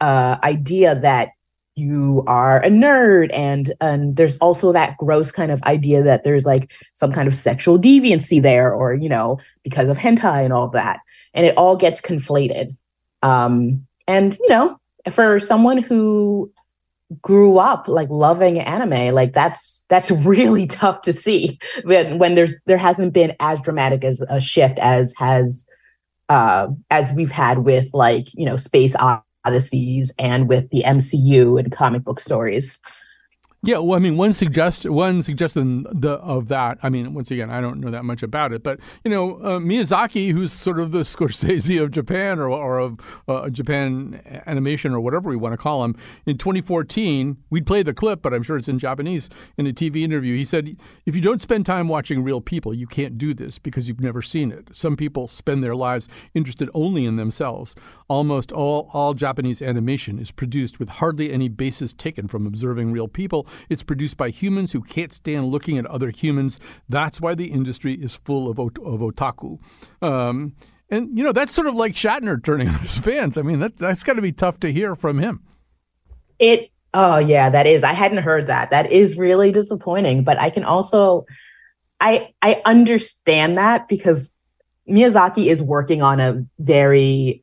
[0.00, 1.30] uh, idea that
[1.76, 6.46] you are a nerd and and there's also that gross kind of idea that there's
[6.46, 10.68] like some kind of sexual deviancy there or you know because of hentai and all
[10.68, 11.00] that
[11.34, 12.76] and it all gets conflated.
[13.22, 14.78] Um and you know
[15.10, 16.50] for someone who
[17.20, 22.54] grew up like loving anime like that's that's really tough to see when when there's
[22.66, 25.66] there hasn't been as dramatic as a shift as has
[26.28, 28.96] uh as we've had with like you know space
[29.46, 32.78] odysseys and with the MCU and comic book stories
[33.66, 36.76] yeah, well, I mean, one suggest one suggestion the, of that.
[36.82, 39.58] I mean, once again, I don't know that much about it, but you know, uh,
[39.58, 45.00] Miyazaki, who's sort of the Scorsese of Japan or or of uh, Japan animation or
[45.00, 45.96] whatever we want to call him,
[46.26, 49.30] in 2014, we'd play the clip, but I'm sure it's in Japanese.
[49.56, 52.86] In a TV interview, he said, "If you don't spend time watching real people, you
[52.86, 54.68] can't do this because you've never seen it.
[54.72, 57.74] Some people spend their lives interested only in themselves.
[58.08, 63.08] Almost all all Japanese animation is produced with hardly any basis taken from observing real
[63.08, 66.60] people." It's produced by humans who can't stand looking at other humans.
[66.88, 69.58] That's why the industry is full of, ot- of otaku.
[70.02, 70.54] Um,
[70.90, 73.38] and, you know, that's sort of like Shatner turning on his fans.
[73.38, 75.42] I mean, that, that's got to be tough to hear from him.
[76.38, 77.84] It, oh, yeah, that is.
[77.84, 78.70] I hadn't heard that.
[78.70, 80.24] That is really disappointing.
[80.24, 81.24] But I can also,
[82.00, 84.34] I, I understand that because
[84.88, 87.42] Miyazaki is working on a very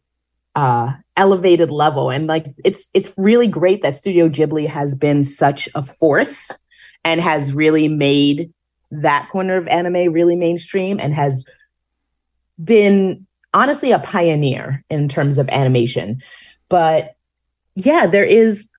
[0.56, 2.10] uh elevated level.
[2.10, 6.50] And like it's it's really great that studio ghibli has been such a force
[7.04, 8.52] and has really made
[8.91, 11.45] that corner of anime really mainstream and has
[12.63, 16.21] been honestly a pioneer in terms of animation.
[16.69, 17.15] But
[17.76, 18.69] yeah there is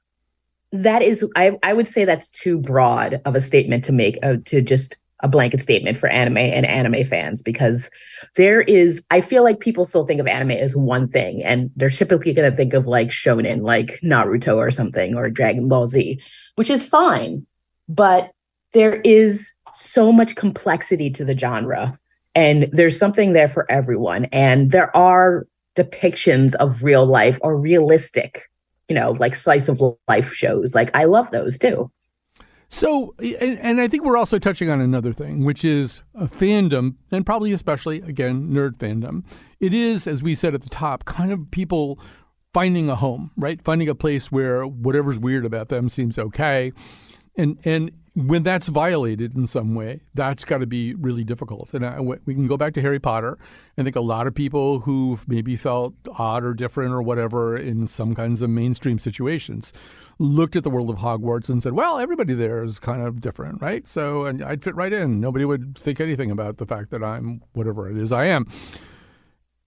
[0.73, 4.37] that is i i would say that's too broad of a statement to make uh,
[4.45, 7.91] to just a blanket statement for anime and anime fans because
[8.37, 11.91] there is I feel like people still think of anime as one thing and they're
[11.91, 16.21] typically going to think of like shonen like Naruto or something or Dragon Ball Z
[16.57, 17.47] which is fine
[17.89, 18.33] but
[18.73, 21.99] there is so much complexity to the genre
[22.35, 28.51] and there's something there for everyone and there are depictions of real life or realistic
[28.89, 30.75] you know like slice of life shows.
[30.75, 31.91] Like I love those too
[32.73, 36.95] so, and, and, I think we're also touching on another thing, which is a fandom,
[37.11, 39.25] and probably especially, again, nerd fandom.
[39.61, 42.01] It is, as we said at the top, kind of people
[42.55, 43.63] finding a home, right?
[43.63, 46.73] Finding a place where whatever's weird about them seems okay.
[47.37, 51.75] And, and when that's violated in some way, that's got to be really difficult.
[51.75, 53.37] And I, we can go back to Harry Potter.
[53.77, 57.87] I think a lot of people who've maybe felt odd or different or whatever in
[57.87, 59.75] some kinds of mainstream situations
[60.19, 63.61] looked at the world of Hogwarts and said, well, everybody there is kind of different,
[63.61, 63.87] right?
[63.89, 65.21] So and I'd fit right in.
[65.21, 68.47] Nobody would think anything about the fact that I'm whatever it is I am.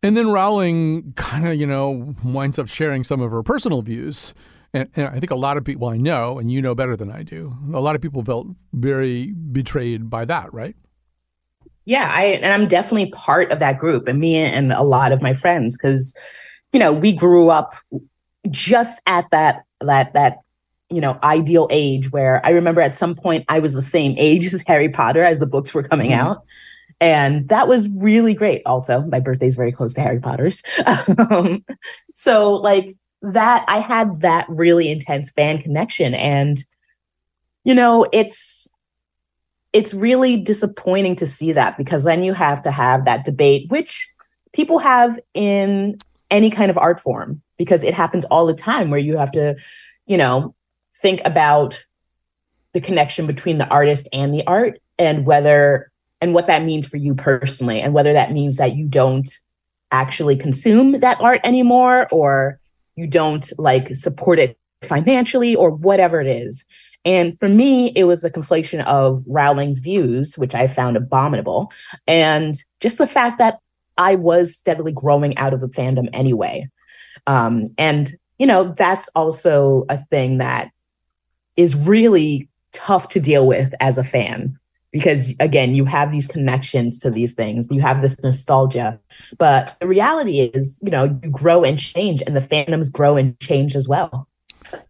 [0.03, 4.33] And then Rowling kind of, you know, winds up sharing some of her personal views
[4.75, 6.97] and, and, I think a lot of people, well, I know, and you know better
[6.97, 10.75] than I do, a lot of people felt very betrayed by that, right?
[11.85, 15.21] Yeah, I and I'm definitely part of that group, and me and a lot of
[15.21, 16.13] my friends, because
[16.73, 17.75] you know we grew up
[18.49, 20.39] just at that that that
[20.89, 24.45] you know ideal age where I remember at some point I was the same age
[24.53, 26.27] as Harry Potter as the books were coming mm-hmm.
[26.27, 26.43] out.
[27.01, 28.61] And that was really great.
[28.65, 30.63] Also, my birthday's very close to Harry Potter's.
[31.29, 31.65] um,
[32.13, 32.95] so, like,
[33.33, 36.63] that I had that really intense fan connection and
[37.63, 38.67] you know it's
[39.73, 44.09] it's really disappointing to see that because then you have to have that debate which
[44.53, 45.97] people have in
[46.29, 49.55] any kind of art form because it happens all the time where you have to
[50.05, 50.55] you know
[51.01, 51.85] think about
[52.73, 55.91] the connection between the artist and the art and whether
[56.21, 59.39] and what that means for you personally and whether that means that you don't
[59.91, 62.59] actually consume that art anymore or
[62.95, 66.65] you don't like support it financially or whatever it is.
[67.03, 71.71] And for me, it was a conflation of Rowling's views, which I found abominable,
[72.07, 73.59] and just the fact that
[73.97, 76.67] I was steadily growing out of the fandom anyway.
[77.27, 80.71] Um, and, you know, that's also a thing that
[81.55, 84.59] is really tough to deal with as a fan
[84.95, 87.67] because again you have these connections to these things.
[87.69, 88.97] You have this nostalgia.
[89.37, 93.37] But the reality is you know you grow and change and the fandoms grow and
[93.41, 94.29] change as well.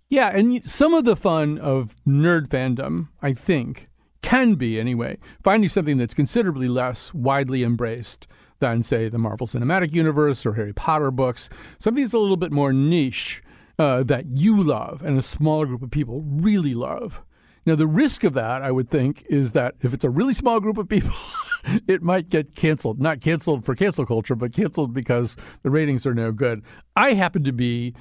[0.10, 3.90] Yeah and some of the fun of nerd fandom i think
[4.22, 8.28] can be anyway finding something that's considerably less widely embraced
[8.60, 11.50] than say the marvel cinematic universe or harry potter books
[11.80, 13.42] something that's a little bit more niche
[13.78, 17.22] uh, that you love and a smaller group of people really love.
[17.66, 20.60] Now, the risk of that, I would think, is that if it's a really small
[20.60, 21.12] group of people,
[21.88, 23.02] it might get canceled.
[23.02, 26.62] Not canceled for cancel culture, but canceled because the ratings are no good.
[26.96, 27.96] I happen to be,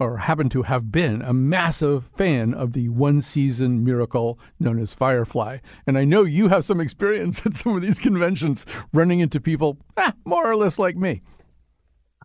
[0.00, 4.94] or happen to have been, a massive fan of the one season miracle known as
[4.94, 5.58] Firefly.
[5.86, 9.78] And I know you have some experience at some of these conventions running into people
[9.96, 11.22] eh, more or less like me.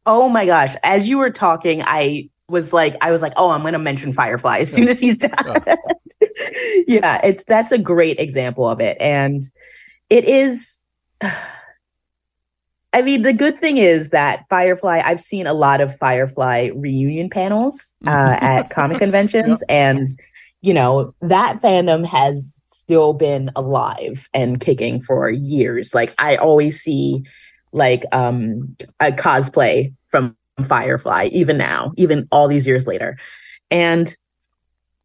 [0.05, 0.75] Oh my gosh.
[0.83, 4.13] As you were talking, I was like, I was like, oh, I'm going to mention
[4.13, 5.31] Firefly as soon as he's done.
[5.45, 5.77] Oh.
[6.87, 9.41] yeah, it's that's a great example of it, and
[10.09, 10.81] it is.
[12.93, 15.01] I mean, the good thing is that Firefly.
[15.03, 20.07] I've seen a lot of Firefly reunion panels uh, at comic conventions, and
[20.61, 25.93] you know that fandom has still been alive and kicking for years.
[25.93, 27.23] Like I always see,
[27.71, 33.17] like um a cosplay from Firefly, even now, even all these years later.
[33.71, 34.15] And,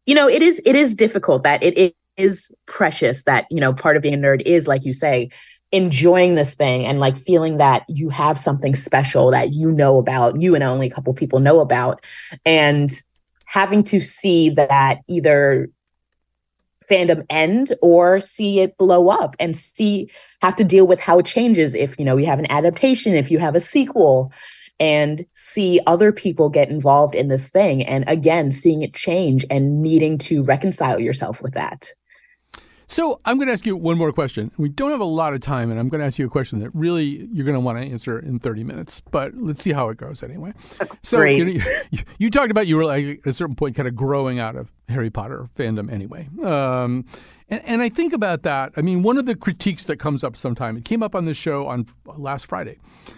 [0.05, 3.97] you know, it is it is difficult that it is precious that, you know, part
[3.97, 5.29] of being a nerd is, like you say,
[5.71, 10.41] enjoying this thing and like feeling that you have something special that you know about,
[10.41, 12.03] you and only a couple people know about.
[12.45, 12.91] And
[13.45, 15.69] having to see that either
[16.89, 20.09] fandom end or see it blow up and see
[20.41, 23.29] have to deal with how it changes if you know you have an adaptation if
[23.29, 24.31] you have a sequel
[24.79, 29.81] and see other people get involved in this thing and again seeing it change and
[29.81, 31.91] needing to reconcile yourself with that
[32.89, 34.51] so i'm going to ask you one more question.
[34.57, 36.59] We don't have a lot of time and i'm going to ask you a question
[36.59, 39.89] that really you're going to want to answer in 30 minutes but let's see how
[39.89, 40.53] it goes anyway.
[41.01, 43.87] So you, know, you, you, talked about you were like at a certain point kind
[43.87, 46.27] of growing out of harry potter fandom anyway.
[46.43, 47.05] Um,
[47.49, 48.73] and, and, I think about that.
[48.77, 51.33] I mean, one of the critiques that comes up sometime, it came up on the
[51.33, 52.77] show on last Friday,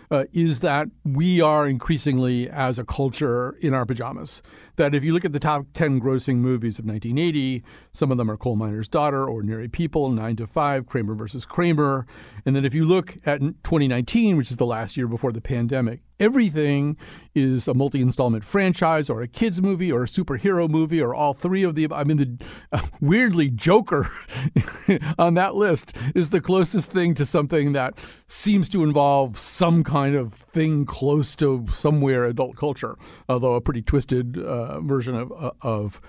[0.10, 4.42] uh, is that we are increasingly, as a culture, in our pajamas.
[4.78, 7.64] That if you look at the top 10 grossing movies of 1980,
[7.94, 12.06] some of them are Coal Miner's Daughter, Ordinary People, Nine to Five, Kramer versus Kramer.
[12.46, 16.02] And then if you look at 2019, which is the last year before the pandemic,
[16.22, 16.96] everything
[17.34, 21.64] is a multi-installment franchise or a kids movie or a superhero movie or all three
[21.64, 22.38] of the I mean the
[22.72, 24.08] uh, weirdly Joker
[25.18, 27.98] on that list is the closest thing to something that
[28.28, 32.98] seems to involve some kind of thing close to somewhere adult culture
[33.28, 36.00] although a pretty twisted uh, version of uh, of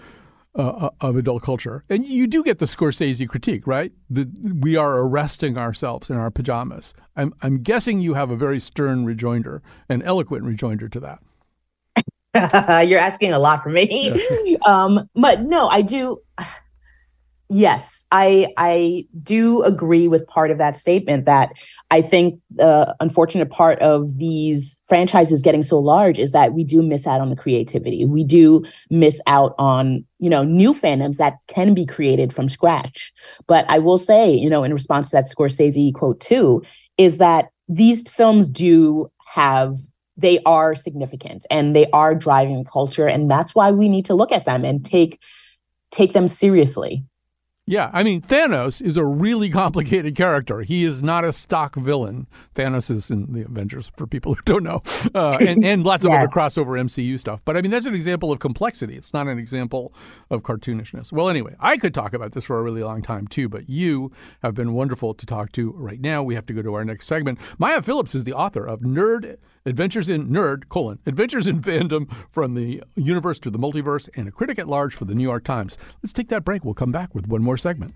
[0.55, 1.83] uh, uh, of adult culture.
[1.89, 3.91] And you do get the Scorsese critique, right?
[4.11, 4.31] The,
[4.61, 6.93] we are arresting ourselves in our pajamas.
[7.17, 11.21] I'm, I'm guessing you have a very stern rejoinder, an eloquent rejoinder to that.
[12.87, 14.13] You're asking a lot from me.
[14.45, 14.57] Yeah.
[14.67, 16.19] um, but no, I do
[17.53, 21.53] yes, I I do agree with part of that statement that
[21.91, 26.83] I think the unfortunate part of these franchises getting so large is that we do
[26.83, 28.05] miss out on the creativity.
[28.05, 33.13] We do miss out on, you know, new fandoms that can be created from scratch.
[33.47, 36.63] But I will say, you know, in response to that Scorsese quote too,
[36.97, 39.79] is that these films do have
[40.17, 44.31] they are significant and they are driving culture and that's why we need to look
[44.31, 45.19] at them and take
[45.91, 47.03] take them seriously
[47.65, 50.63] yeah, I mean Thanos is a really complicated character.
[50.63, 52.27] He is not a stock villain.
[52.55, 54.83] Thanos is in the Avengers for people who don't know,
[55.15, 57.41] uh, and, and lots of other crossover MCU stuff.
[57.45, 58.97] But I mean that's an example of complexity.
[58.97, 59.95] It's not an example
[60.31, 61.13] of cartoonishness.
[61.13, 64.11] Well, anyway, I could talk about this for a really long time too, but you
[64.43, 66.23] have been wonderful to talk to right now.
[66.25, 67.39] We have to go to our next segment.
[67.59, 72.55] Maya Phillips is the author of Nerd Adventures in Nerd, colon, Adventures in Fandom from
[72.55, 75.79] the Universe to the Multiverse, and a critic at large for the New York Times.
[76.03, 76.65] Let's take that break.
[76.65, 77.95] We'll come back with one more segment.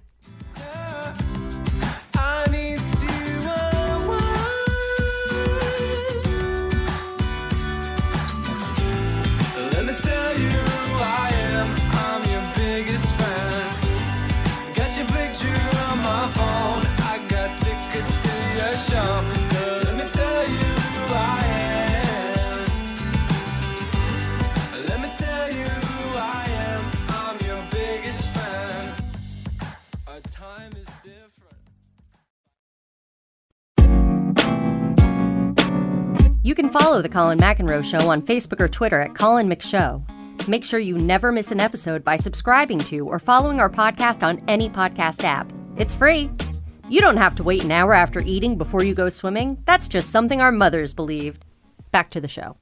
[36.47, 40.01] You can follow The Colin McEnroe Show on Facebook or Twitter at Colin McShow.
[40.47, 44.41] Make sure you never miss an episode by subscribing to or following our podcast on
[44.47, 45.53] any podcast app.
[45.77, 46.31] It's free.
[46.89, 49.61] You don't have to wait an hour after eating before you go swimming.
[49.67, 51.45] That's just something our mothers believed.
[51.91, 52.57] Back to the show.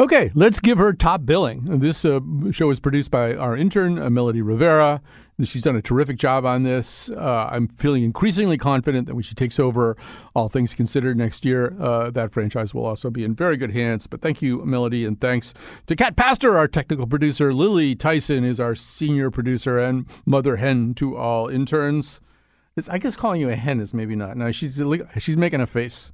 [0.00, 1.78] Okay, let's give her top billing.
[1.80, 2.20] This uh,
[2.52, 5.02] show is produced by our intern, uh, Melody Rivera.
[5.44, 7.10] She's done a terrific job on this.
[7.10, 9.98] Uh, I'm feeling increasingly confident that when she takes over
[10.34, 14.06] All Things Considered next year, uh, that franchise will also be in very good hands.
[14.06, 15.52] But thank you, Melody, and thanks
[15.86, 17.52] to Cat Pastor, our technical producer.
[17.52, 22.22] Lily Tyson is our senior producer and mother hen to all interns.
[22.74, 24.38] It's, I guess calling you a hen is maybe not.
[24.38, 24.82] No, she's
[25.18, 26.10] she's making a face.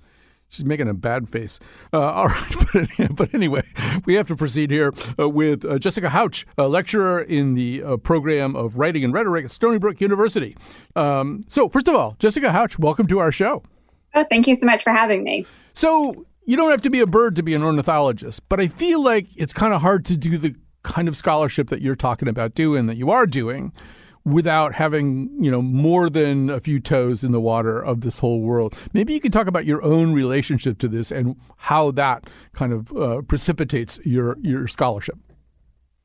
[0.48, 1.58] She's making a bad face.
[1.92, 3.62] Uh, all right, but, but, anyway,
[4.04, 7.96] we have to proceed here uh, with uh, Jessica Hautsch, a lecturer in the uh,
[7.96, 10.56] program of writing and rhetoric at Stony Brook University.
[10.94, 13.62] Um, so, first of all, Jessica Hautsch, welcome to our show.
[14.14, 15.46] Oh, thank you so much for having me.
[15.74, 19.02] So, you don't have to be a bird to be an ornithologist, but I feel
[19.02, 22.54] like it's kind of hard to do the kind of scholarship that you're talking about
[22.54, 23.72] doing, that you are doing
[24.26, 28.40] without having you know more than a few toes in the water of this whole
[28.40, 28.74] world.
[28.92, 32.92] Maybe you can talk about your own relationship to this and how that kind of
[32.92, 35.16] uh, precipitates your your scholarship.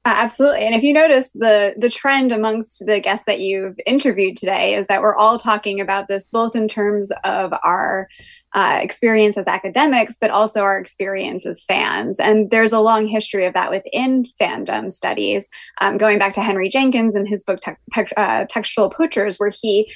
[0.03, 0.65] Uh, absolutely.
[0.65, 4.87] And if you notice the the trend amongst the guests that you've interviewed today is
[4.87, 8.07] that we're all talking about this both in terms of our
[8.55, 12.19] uh, experience as academics, but also our experience as fans.
[12.19, 15.47] And there's a long history of that within fandom studies,
[15.81, 19.51] um, going back to Henry Jenkins and his book te- te- uh, Textual Poachers, where
[19.61, 19.91] he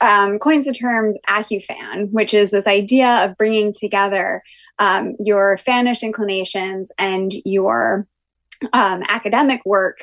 [0.00, 4.40] um, coins the term aca-fan, which is this idea of bringing together
[4.78, 8.06] um, your fanish inclinations and your
[8.72, 9.98] um, academic work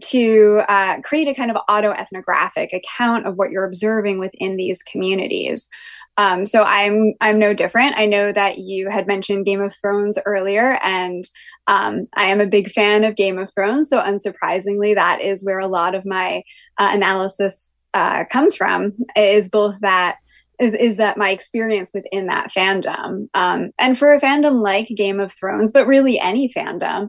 [0.00, 5.68] to uh, create a kind of autoethnographic account of what you're observing within these communities.
[6.16, 7.96] Um, so I'm I'm no different.
[7.96, 11.24] I know that you had mentioned Game of Thrones earlier, and
[11.66, 13.88] um, I am a big fan of Game of Thrones.
[13.88, 16.42] So unsurprisingly, that is where a lot of my
[16.78, 18.92] uh, analysis uh, comes from.
[19.16, 20.16] Is both that
[20.60, 23.28] is, is that my experience within that fandom.
[23.34, 27.08] Um, and for a fandom like Game of Thrones, but really any fandom,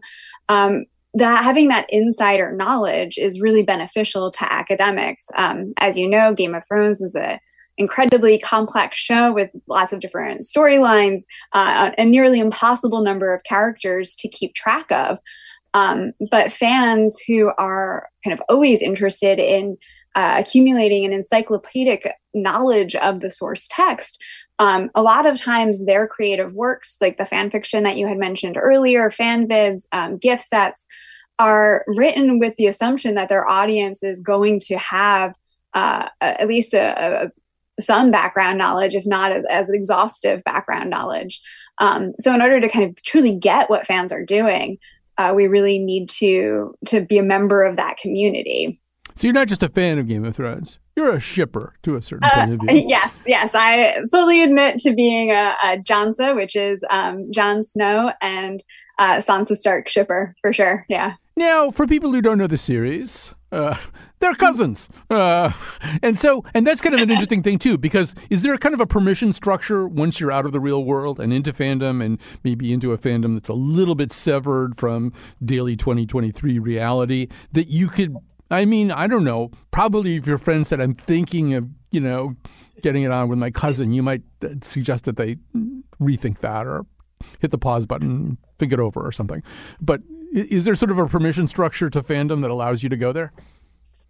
[0.49, 5.27] um, that having that insider knowledge is really beneficial to academics.
[5.35, 7.39] Um, as you know, Game of Thrones is a
[7.77, 11.23] incredibly complex show with lots of different storylines,
[11.53, 15.17] uh, a nearly impossible number of characters to keep track of.
[15.73, 19.77] Um, but fans who are kind of always interested in
[20.16, 24.22] uh, accumulating an encyclopedic knowledge of the source text,
[24.59, 28.18] um, a lot of times their creative works, like the fan fiction that you had
[28.18, 30.86] mentioned earlier, fan vids, um, GIF sets,
[31.39, 35.34] are written with the assumption that their audience is going to have
[35.74, 37.32] uh, at least a, a
[37.80, 41.41] some background knowledge, if not as, exhaustive background knowledge.
[41.80, 44.78] Um, so, in order to kind of truly get what fans are doing,
[45.18, 48.80] uh, we really need to to be a member of that community.
[49.16, 52.01] So you're not just a fan of Game of Thrones; you're a shipper to a
[52.01, 52.86] certain uh, point of view.
[52.88, 58.14] Yes, yes, I fully admit to being a, a Jonsa, which is um, Jon Snow
[58.22, 58.64] and
[58.97, 60.86] uh, Sansa Stark shipper for sure.
[60.88, 61.16] Yeah.
[61.36, 63.76] Now, for people who don't know the series, uh,
[64.20, 65.51] they're cousins, uh,
[66.03, 67.78] and so and that's kind of an interesting thing too.
[67.78, 70.84] Because is there a kind of a permission structure once you're out of the real
[70.84, 75.14] world and into fandom, and maybe into a fandom that's a little bit severed from
[75.43, 78.16] daily 2023 reality that you could
[78.51, 79.51] I mean, I don't know.
[79.71, 82.35] Probably if your friend said, I'm thinking of, you know,
[82.81, 85.37] getting it on with my cousin, you might uh, suggest that they
[86.01, 86.85] rethink that or
[87.39, 89.41] hit the pause button, think it over or something.
[89.79, 90.01] But
[90.33, 93.31] is there sort of a permission structure to fandom that allows you to go there?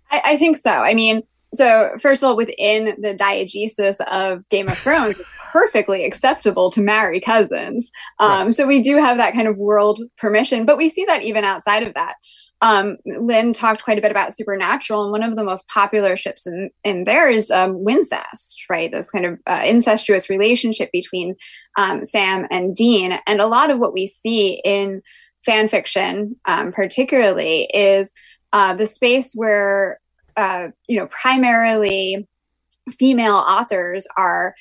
[0.10, 0.72] I, I think so.
[0.72, 1.22] I mean,
[1.54, 6.82] so first of all within the diegesis of game of thrones it's perfectly acceptable to
[6.82, 8.54] marry cousins um, right.
[8.54, 11.84] so we do have that kind of world permission but we see that even outside
[11.84, 12.16] of that
[12.62, 16.46] um, lynn talked quite a bit about supernatural and one of the most popular ships
[16.46, 21.36] in, in there is um, wincest right this kind of uh, incestuous relationship between
[21.78, 25.02] um, sam and dean and a lot of what we see in
[25.46, 28.12] fan fiction um, particularly is
[28.54, 30.00] uh, the space where
[30.38, 32.28] uh, you know, primarily
[32.98, 34.56] female authors are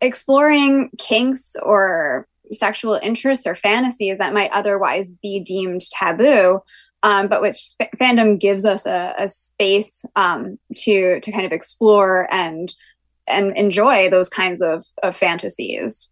[0.00, 6.60] exploring kinks or sexual interests or fantasies that might otherwise be deemed taboo.
[7.04, 11.52] Um, but which sp- fandom gives us a, a space um, to to kind of
[11.52, 12.74] explore and
[13.26, 16.10] and enjoy those kinds of, of fantasies.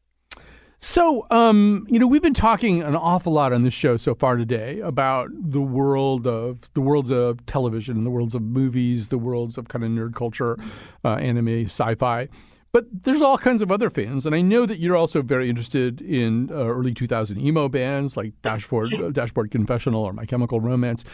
[0.85, 4.37] So, um, you know, we've been talking an awful lot on this show so far
[4.37, 9.57] today about the world of the worlds of television, the worlds of movies, the worlds
[9.57, 10.59] of kind of nerd culture,
[11.05, 12.29] uh, anime, sci-fi.
[12.73, 16.01] But there's all kinds of other fans, and I know that you're also very interested
[16.01, 21.05] in uh, early 2000 emo bands like Dashboard, uh, Dashboard Confessional or My Chemical Romance.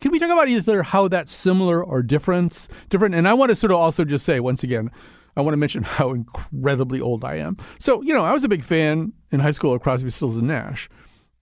[0.00, 2.68] Can we talk about either how that's similar or different?
[2.90, 4.88] Different, and I want to sort of also just say once again,
[5.36, 7.56] I want to mention how incredibly old I am.
[7.80, 10.46] So you know, I was a big fan in high school of Crosby, Stills and
[10.46, 10.88] Nash.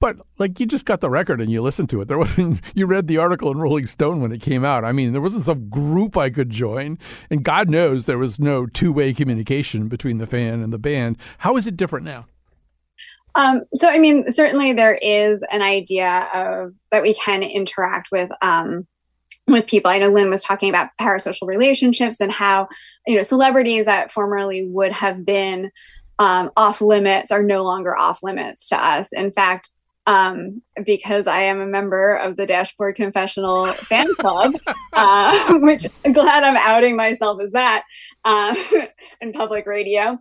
[0.01, 2.09] But like you just got the record and you listened to it.
[2.09, 4.84] There wasn't you read the article in Rolling Stone when it came out.
[4.84, 6.99] I mean, there wasn't some group I could join,
[7.30, 11.18] and God knows there was no two way communication between the fan and the band.
[11.38, 12.26] How is it different now?
[13.34, 18.30] Um, so, I mean, certainly there is an idea of that we can interact with
[18.42, 18.86] um,
[19.46, 19.90] with people.
[19.90, 22.68] I know Lynn was talking about parasocial relationships and how
[23.07, 25.70] you know celebrities that formerly would have been
[26.18, 29.12] um, off limits are no longer off limits to us.
[29.12, 29.70] In fact,
[30.09, 34.55] um, because I am a member of the Dashboard Confessional fan club,
[34.95, 37.85] uh, which I'm glad I'm outing myself as that
[38.25, 38.57] uh,
[39.21, 40.19] in public radio.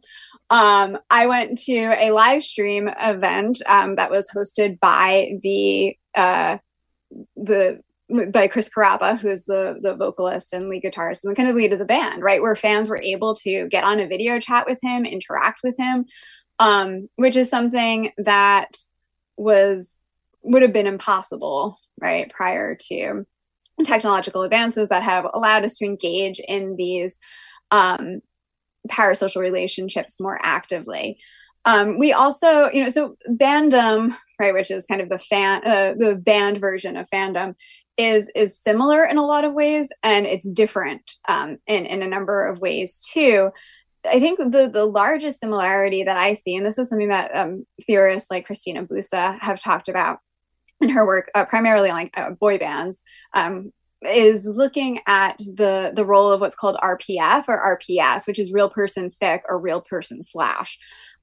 [0.50, 6.58] Um, I went to a live stream event um, that was hosted by the uh,
[7.38, 7.80] the
[8.34, 11.56] by Chris Carrabba, who is the the vocalist and lead guitarist and the kind of
[11.56, 12.42] lead of the band, right?
[12.42, 16.04] Where fans were able to get on a video chat with him, interact with him,
[16.60, 18.76] um, which is something that
[19.38, 20.02] was
[20.44, 23.26] would have been impossible right prior to
[23.84, 27.18] technological advances that have allowed us to engage in these
[27.72, 28.22] um,
[28.88, 31.20] parasocial relationships more actively.
[31.66, 35.94] Um, we also you know so bandom right which is kind of the fan uh,
[35.98, 37.56] the band version of fandom
[37.98, 42.08] is is similar in a lot of ways and it's different um, in in a
[42.08, 43.52] number of ways too
[44.06, 47.66] I think the the largest similarity that I see, and this is something that um,
[47.86, 50.20] theorists like Kristina Busse have talked about
[50.82, 53.02] in her work, uh, primarily on like, uh, boy bands,
[53.34, 53.72] um,
[54.06, 58.70] is looking at the the role of what's called RPF or RPS, which is real
[58.70, 60.78] person fic or real person slash.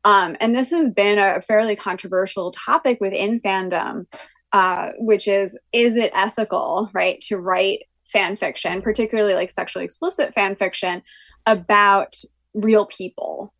[0.05, 4.07] Um, and this has been a fairly controversial topic within fandom,
[4.53, 10.35] uh, which is is it ethical, right, to write fan fiction, particularly like sexually explicit
[10.35, 11.03] fan fiction,
[11.47, 12.14] about
[12.55, 13.52] real people.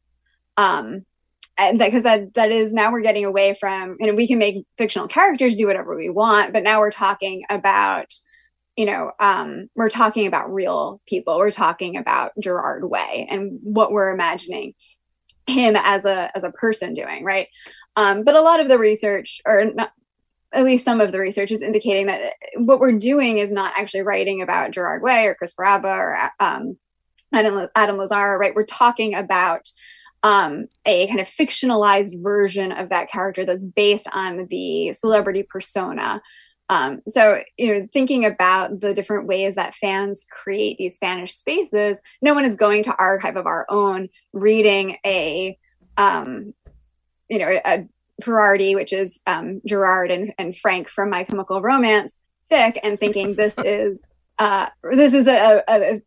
[0.57, 1.05] Um
[1.57, 4.65] and because that, that that is now we're getting away from and we can make
[4.77, 8.13] fictional characters do whatever we want but now we're talking about
[8.77, 11.39] you know um we're talking about real people.
[11.39, 14.75] We're talking about gerard way and what we're imagining
[15.47, 17.49] him as a as a person doing right?
[17.97, 19.93] Um but a lot of the research or not,
[20.53, 24.03] at least some of the research is indicating that what we're doing is not actually
[24.03, 26.79] writing about Gerard Way or Chris Carrabba or um,
[27.35, 28.55] Adam, Adam Lazzara, right?
[28.55, 29.69] We're talking about
[30.23, 36.23] um, a kind of fictionalized version of that character that's based on the celebrity persona.
[36.71, 42.01] Um, so, you know, thinking about the different ways that fans create these fanish spaces,
[42.23, 45.59] no one is going to archive of our own reading a,
[45.99, 46.55] um,
[47.29, 47.87] you know, a
[48.23, 52.21] Frerard, which is um, Gerard and, and Frank from My Chemical Romance,
[52.51, 53.99] fic, and thinking this is
[54.39, 56.01] uh, this is a, a,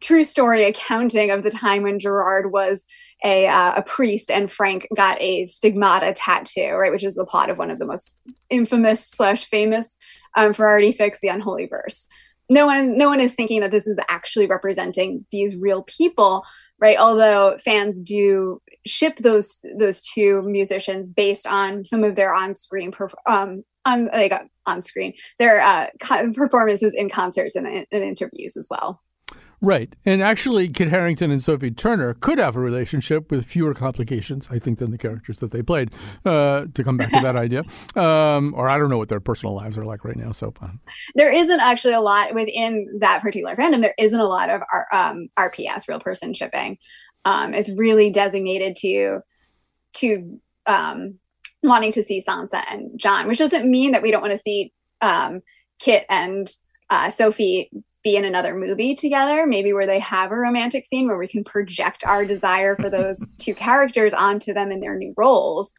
[0.00, 2.84] true story accounting of the time when Gerard was
[3.24, 7.50] a, uh, a priest and Frank got a stigmata tattoo, right, which is the plot
[7.50, 8.14] of one of the most
[8.50, 9.96] infamous slash famous
[10.36, 12.06] um, Frerard fics, The Unholy Verse.
[12.48, 16.44] No one, no one is thinking that this is actually representing these real people,
[16.80, 16.98] right?
[16.98, 23.14] Although fans do ship those those two musicians based on some of their on-screen perf-
[23.26, 24.32] um, on like
[24.66, 29.00] on screen their uh, co- performances in concerts and in interviews as well.
[29.64, 29.94] Right.
[30.04, 34.58] And actually, Kit Harington and Sophie Turner could have a relationship with fewer complications, I
[34.58, 35.92] think, than the characters that they played,
[36.24, 37.62] uh, to come back to that idea.
[37.94, 40.32] Um, or I don't know what their personal lives are like right now.
[40.32, 40.68] So uh.
[41.14, 43.82] there isn't actually a lot within that particular fandom.
[43.82, 46.78] There isn't a lot of R- um, RPS, real person shipping.
[47.24, 49.20] Um, it's really designated to,
[49.98, 51.20] to um,
[51.62, 54.72] wanting to see Sansa and Jon, which doesn't mean that we don't want to see
[55.00, 55.40] um,
[55.78, 56.50] Kit and
[56.90, 57.70] uh, Sophie
[58.02, 61.44] be in another movie together, maybe where they have a romantic scene where we can
[61.44, 65.72] project our desire for those two characters onto them in their new roles,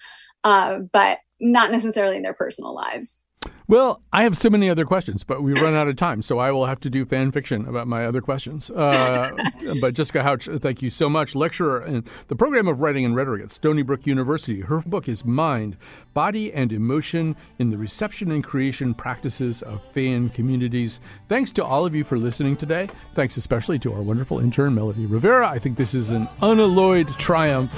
[0.44, 3.24] uh, but not necessarily in their personal lives.
[3.68, 6.52] Well, I have so many other questions, but we run out of time, so I
[6.52, 8.70] will have to do fan fiction about my other questions.
[8.70, 9.32] Uh,
[9.82, 11.34] but Jessica Hautsch, thank you so much.
[11.34, 14.62] Lecturer in the program of writing and rhetoric at Stony Brook University.
[14.62, 15.78] Her book is Mind,
[16.14, 21.00] Body and Emotion in the Reception and Creation Practices of Fan Communities.
[21.30, 22.90] Thanks to all of you for listening today.
[23.16, 25.48] Thanks especially to our wonderful intern, Melody Rivera.
[25.48, 27.72] I think this is an unalloyed triumph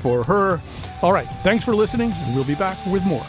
[0.00, 0.62] for her.
[1.02, 3.26] All right, thanks for listening, and we'll be back with more.